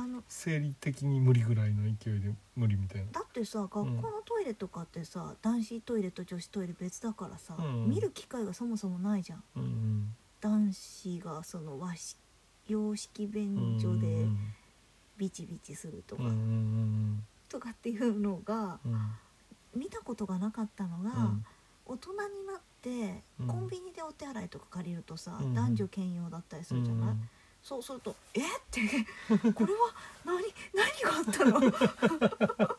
[0.00, 3.12] あの生理的に無理ぐらいの勢いで無理みたいな。
[3.12, 3.92] だってさ学校の
[4.24, 7.90] トイレとかってさ、男子トイレと女子トイレ別だからさ、うん。
[7.90, 9.42] 見る機会がそもそもないじゃん。
[9.56, 10.14] うん。
[10.40, 12.16] 男子がその和式
[12.66, 13.78] 洋式便うん。
[13.78, 14.26] 所で
[15.18, 18.98] ビチビチするとか、うんうんとかっていうのがうん
[19.76, 21.44] 見たことがなかったのが、うん。
[21.84, 23.46] 大人になってうん。
[23.48, 25.52] コンビニでお手洗いとか借りるとさ、うん。
[25.52, 27.28] 男女兼用だったりするじゃない、うん
[27.62, 28.40] そうすると「え？
[28.40, 28.80] っ?」て
[29.52, 29.94] 「これは
[30.24, 30.42] 何？
[30.74, 31.60] 何があったの?」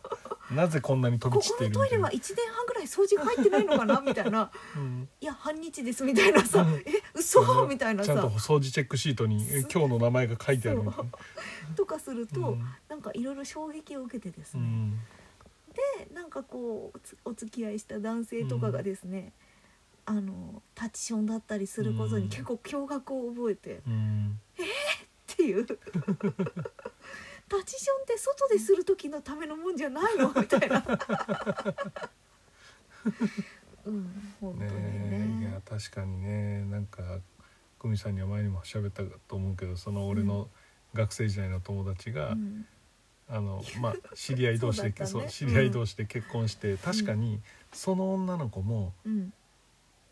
[0.51, 4.01] なぜこんなに飛びここ散っているみたいなのトイレは1年半ぐらい掃除が入ってないのかな？
[4.01, 4.51] みたいな。
[4.75, 5.07] うん。
[5.21, 6.63] いや半日ですみたいなさ。
[6.63, 6.73] うん。
[6.79, 6.84] え？
[7.13, 7.65] 嘘？
[7.67, 9.59] みたいなちゃんとさ掃除チェックシートにえ？
[9.71, 10.82] 今日の名前が書いてある
[11.77, 12.65] とかすると、うん。
[12.89, 14.99] なんかいろいろ衝撃を受けてですね、うん。
[16.07, 19.32] でなんかこうつお付き合いした男性とかがですね、
[20.12, 22.24] あのタッチションだったりすることうん。
[22.24, 24.39] に結構驚愕を覚えて、っうん。
[25.26, 25.66] ていう。
[25.66, 25.78] タッ
[27.64, 30.34] チションって外でする時のためのもんじゃないの？
[30.36, 30.84] みたいな。
[33.86, 34.68] うん本当ね。
[34.70, 37.20] にえいやね確かにねなんか
[37.80, 40.49] 久美さんには前にも喋ったと思うけどその俺の
[40.93, 42.66] 学生時代の友達が、うん。
[43.30, 45.30] あのまあ 知り合い同士でそうね。
[45.30, 47.39] 知り合い同士で結婚して、確かに
[47.72, 49.20] その女の子もうん。
[49.28, 49.32] い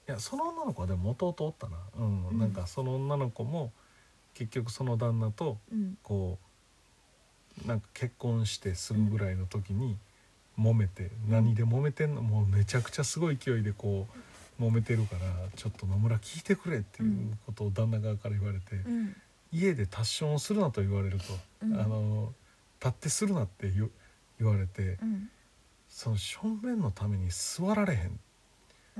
[0.10, 2.28] やその女の子はでも弟おったな、うん。
[2.30, 2.39] うん。
[2.39, 3.72] なんかその女の子も
[4.34, 5.97] 結局その旦那とうん。
[6.03, 6.38] こ
[7.66, 9.97] うなんか結婚してすぐぐらいの時に
[10.57, 12.22] 揉めて、何で揉めてんの？
[12.22, 14.07] もうめちゃくちゃすごい勢いでこ
[14.60, 15.22] う揉めてるから
[15.55, 19.16] ちょっと野村聞いてくれっていうことを旦那側から言われて、うん。
[19.51, 21.24] 家でタッションをするなと言われると、
[21.64, 21.80] うん。
[21.80, 22.34] あの
[22.80, 23.72] 立ってするなって
[24.39, 25.30] 言われてうん。
[25.89, 28.20] その正面のために座られへん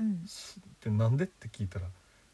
[0.00, 0.22] うん。
[0.26, 1.86] すってなんでって聞いたら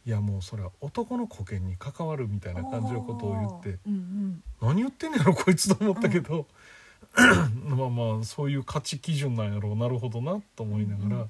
[0.07, 4.43] いやもうそれは男の保険に関わるみたいな感じのことを言ってうんうん。
[4.63, 6.47] 何言ってんねやろこいつと思ったけど、
[7.65, 11.29] まあまあそういう価値基準なんやろうなるほどなと思いなが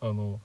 [0.00, 0.40] ら、あの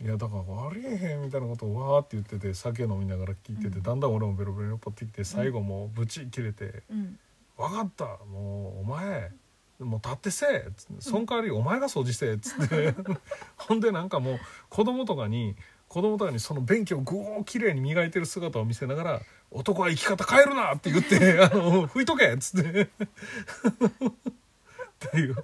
[0.00, 3.82] いやだからありえへんみたいなことをわーって言ってて酒飲みながら聞いてて、うん。
[3.82, 7.18] だんだん俺もベロベロに酔っ払ってきて最後もうブチ切れてうん
[7.56, 9.30] 「分かったもうお前
[9.84, 12.94] もう立ってせえ」つってその代わりお前が掃除せえ」っつって
[13.56, 15.56] ほんでなんかもう子供とかに
[15.88, 19.20] 子供とかにその便器をぐおー綺麗に磨いてる姿を見せながら
[19.50, 22.86] 「男は生き方変えるな!」って言って「あの拭いとけ!」っつってっ
[25.10, 25.36] ていう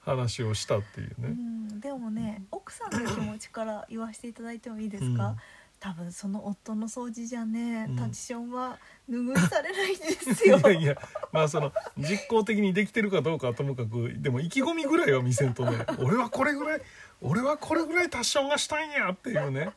[0.00, 1.28] 話をしたっていううね。
[1.28, 5.36] んでもね奥さんの気持ちから言わせていただいてもいいですか、うん
[5.84, 8.78] 多分その夫の掃除じゃね、うんタチションは
[9.10, 10.04] 拭いされないんで
[10.34, 10.96] すよ いやいや
[11.30, 16.80] まあその実効的にできてるかどうかはともかくでも意気込みぐらいは見せんとね俺はこれぐらい
[17.20, 19.72] 俺はこれぐらいタッションがしたいんやっていうね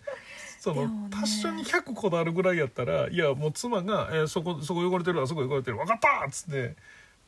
[0.62, 6.78] そのねタッションに100こだわるぐらいやったらいやもう妻が「えーそこそこ汚れてるあそこ汚れてる分かった!」っつって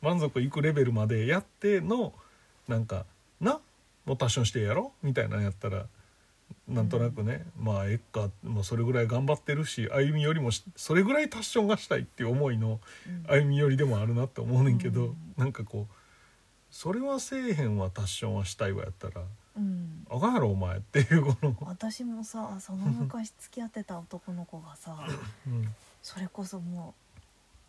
[0.02, 2.14] 満足いくレベルまでやっての
[2.70, 3.06] なんか
[3.42, 3.60] 「な
[4.06, 5.86] もうタッションしてやろ?」みたいなのやったら
[6.70, 13.24] なんとなくね、まあえっかもうそれぐらい頑張ってるし歩みよりもしそれぐらいタッションがしたいっていう思いのうん。
[13.42, 15.16] 歩み寄りでもあるなって思うねんけど、うん。
[15.38, 15.94] なんかこう
[16.70, 19.24] それはせえへんわタッションはしたいわやったら
[19.58, 20.06] うん。
[20.10, 24.96] あかんやろお前っていうこの、私もさその昔付き合ってた男の子がさ
[25.48, 25.74] うん。
[26.04, 27.10] それこそもう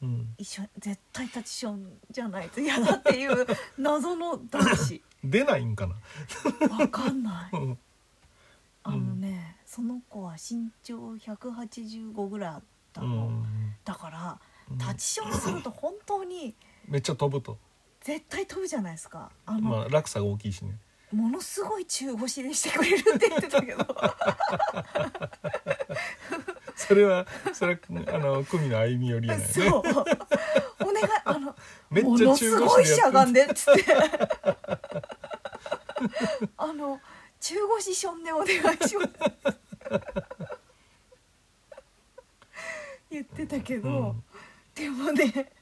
[0.03, 3.47] うん、一緒絶対タチションじゃないと嫌だっていう
[3.77, 5.03] 謎の男子。
[5.23, 5.95] 出ないんかな、
[6.79, 7.57] わかんない。
[7.57, 7.79] うん
[8.83, 12.63] あのね、その子は身長185ぐらいあっ
[12.93, 13.45] たうの、ん。
[13.85, 14.39] だから
[14.71, 14.79] うん。
[14.79, 16.55] タチションすると本当に
[16.89, 17.59] めっちゃ飛ぶと。
[18.01, 19.31] 絶対飛ぶじゃないですか。
[19.45, 20.79] あの、まあ落差が大きいしね。
[21.13, 23.85] ものすごい中腰でしてくれるって言ってたけど。
[26.77, 27.81] それはそれは
[28.15, 29.65] あの組の歩み寄りやないそう。
[29.65, 29.93] ね
[30.81, 31.55] お願いあの
[31.91, 33.85] めっもちゃ中のすごい腰でやってしゃがんでっつって。
[36.57, 37.01] あの
[37.41, 38.51] 中腰ションでお願い
[38.89, 39.11] します。
[43.11, 44.25] 言ってたけど、うん。
[44.75, 45.53] でもね。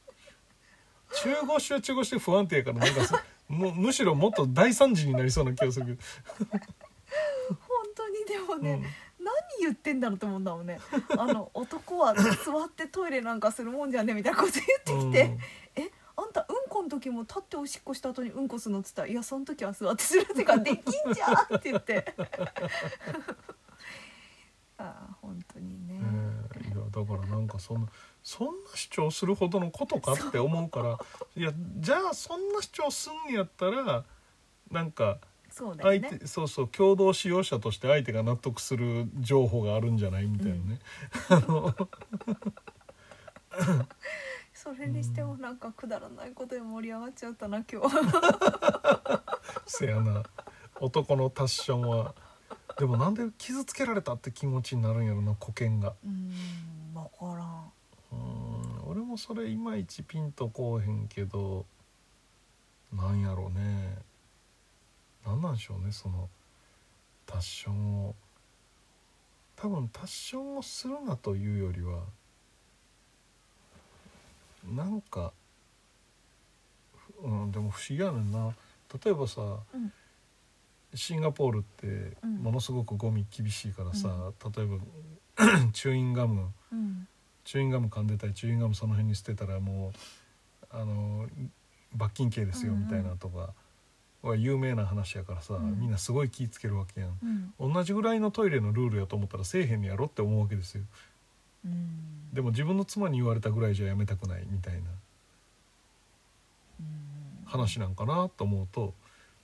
[1.23, 3.17] 中腰は中腰で不安定やからなんかそ
[3.49, 6.03] もうむしろもっと大惨事になりそうな気がするけ
[7.49, 8.83] 本当にでもど、ね、
[9.19, 10.79] 何言ってんだろうと思うんだもんね。
[11.17, 15.39] あの男は座ってトイレなんかするもんじゃねみたいなこと言ってきて、うん。
[15.39, 15.43] こ
[16.89, 20.83] の時も立っておしっこした後にうんこするのっつったら「いやその時は座ってするってかできん
[21.13, 22.15] じゃん」って言って。
[24.81, 27.89] ああ本当にね、うんいやだからなんかそんな
[28.23, 30.99] そんな主張するほどのことかって思うから
[31.37, 34.05] いやじゃあそんな主張すんやったら
[34.71, 35.19] なんか
[35.51, 36.19] そうだ相よね。
[36.21, 40.79] 手そうそう共同使用者として相手が納得する情報があるんじゃないみたいなね、
[41.29, 41.75] あの
[44.61, 47.97] それにしてもなんかくだらないことで盛り上がっちゃったな今日。
[49.67, 50.25] せやな。
[50.81, 52.13] 男のタッションは
[52.77, 55.95] でもなんで傷つけられたって気持ちになるんやろな保険が。
[56.05, 56.33] うん
[56.93, 57.73] 分からん。
[58.11, 61.65] うん俺もそれいまいちピンとこうへんけど
[62.93, 63.99] なんやろうね。
[65.25, 66.29] なんなんでしょうねその
[67.27, 68.17] タッションを。
[69.55, 72.03] 多分タッションをするなというよりは
[74.75, 75.33] なんか
[77.23, 78.55] うんでも不思議やねんな。
[79.05, 79.93] 例えばさうん。
[80.95, 82.37] シンガポールってうん。
[82.37, 84.79] ものすごくゴミ厳しいからさ、例えば
[85.73, 86.49] チューインガム。
[86.73, 87.07] うん。
[87.45, 91.27] チューインガム噛んでたりチューインガムその辺に捨てたらもうあの
[91.95, 93.55] 罰金刑ですよみたいなとか
[94.23, 95.81] は有名な話やからさ、うん。
[95.81, 97.19] みんなすごい気ぃつけるわけやん。
[97.61, 97.73] うん。
[97.73, 100.85] 同じぐらいのトイレのルールやと思ったらせえへんのやろって思うわけですよ
[101.65, 102.33] うん。
[102.33, 104.81] でも自分の妻に言われたぐらいじゃやめたくないみたいな
[106.81, 107.45] うん。
[107.47, 108.95] 話なんかなと思うと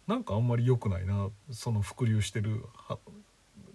[0.06, 2.98] なんかあんまり良くないなその伏流してるは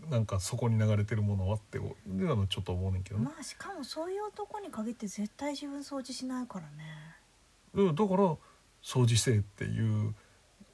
[0.09, 7.15] なんかそこに流れてるものはっていうのはちょっと思うねんけどね、まあしかもそういう男に限って絶対自分掃除しないからね。
[7.73, 8.35] うん、だから
[8.83, 10.15] 掃除せえっていう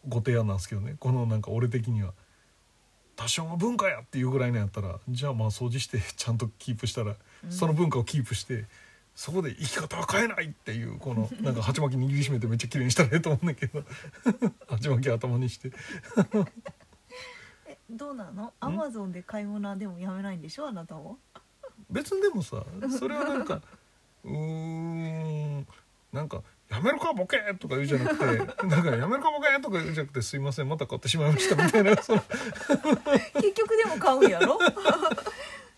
[0.07, 0.95] ご提案なんですけどね。
[0.99, 2.13] このなんか俺的には
[3.15, 7.51] 多少の文化やっていうぐらいのやったらじゃあまあ掃除して ちゃんとキープしたら、うん。
[7.51, 8.65] その文化をキープして
[9.15, 13.83] そこで生き方は変えないっていうこのなんか鉢巻き握りしめてめっちゃ綺麗にしたらええと思うんだけど
[14.67, 15.71] 鉢巻き頭にして。
[17.67, 18.53] えどうなの？
[18.59, 20.67] アマゾンで買い物はでもやめないんでしょ？
[20.67, 21.17] あなたも
[21.89, 22.65] 別にでもさ
[22.99, 23.61] それはなんか
[24.23, 25.67] うーん
[26.11, 26.41] なんか
[26.75, 28.25] 「やめるかボケ!」とか言うじゃなくて
[28.67, 32.23] なんか「やめるかボケ!」とか言うんじゃなくて「すいませんまた買ってしまいました」みたいなその
[33.35, 34.57] 結局でも買うんやろ？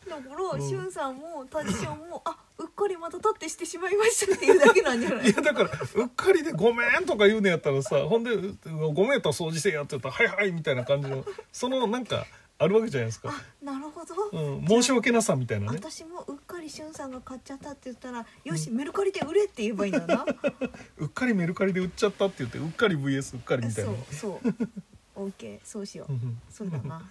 [0.08, 5.26] だから、うんしゅんさんもタジションもあうっかりまた立ってしてしまいましたっていうだけなんじゃない？
[5.30, 8.32] いやだからうっかりで「ごめん」とか言うのやったらさほんで
[8.94, 12.26] 「ごめんと掃除せえや」って言ったら「はいはい」みたいな感じのそのなんか
[12.60, 15.78] あるわけじゃないですか、あなるほど、うん、申し訳なさみたいなね。
[15.78, 20.26] 私もうっかりしゅんさんが買っちゃったって言ったら「よし、メルカリで売れ」って言えばいいんだな。
[20.98, 23.92] うっかりメルカリで売っちゃったって言ってうっかり VS うっかりみたいな。
[23.92, 24.70] そうそう。
[25.16, 26.14] オッケーそうしよう。
[26.14, 27.10] うんそうだな。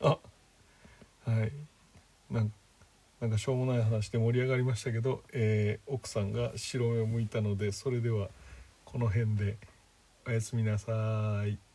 [0.00, 0.18] あ
[1.24, 1.52] はい。
[2.30, 2.52] なん
[3.20, 8.28] なんかしょうもない話で盛り上がりましたけど、えー奥さんが白目を向いたのでそれでは
[8.84, 9.56] この辺で
[10.30, 10.92] おやすみなさ
[11.44, 11.69] い。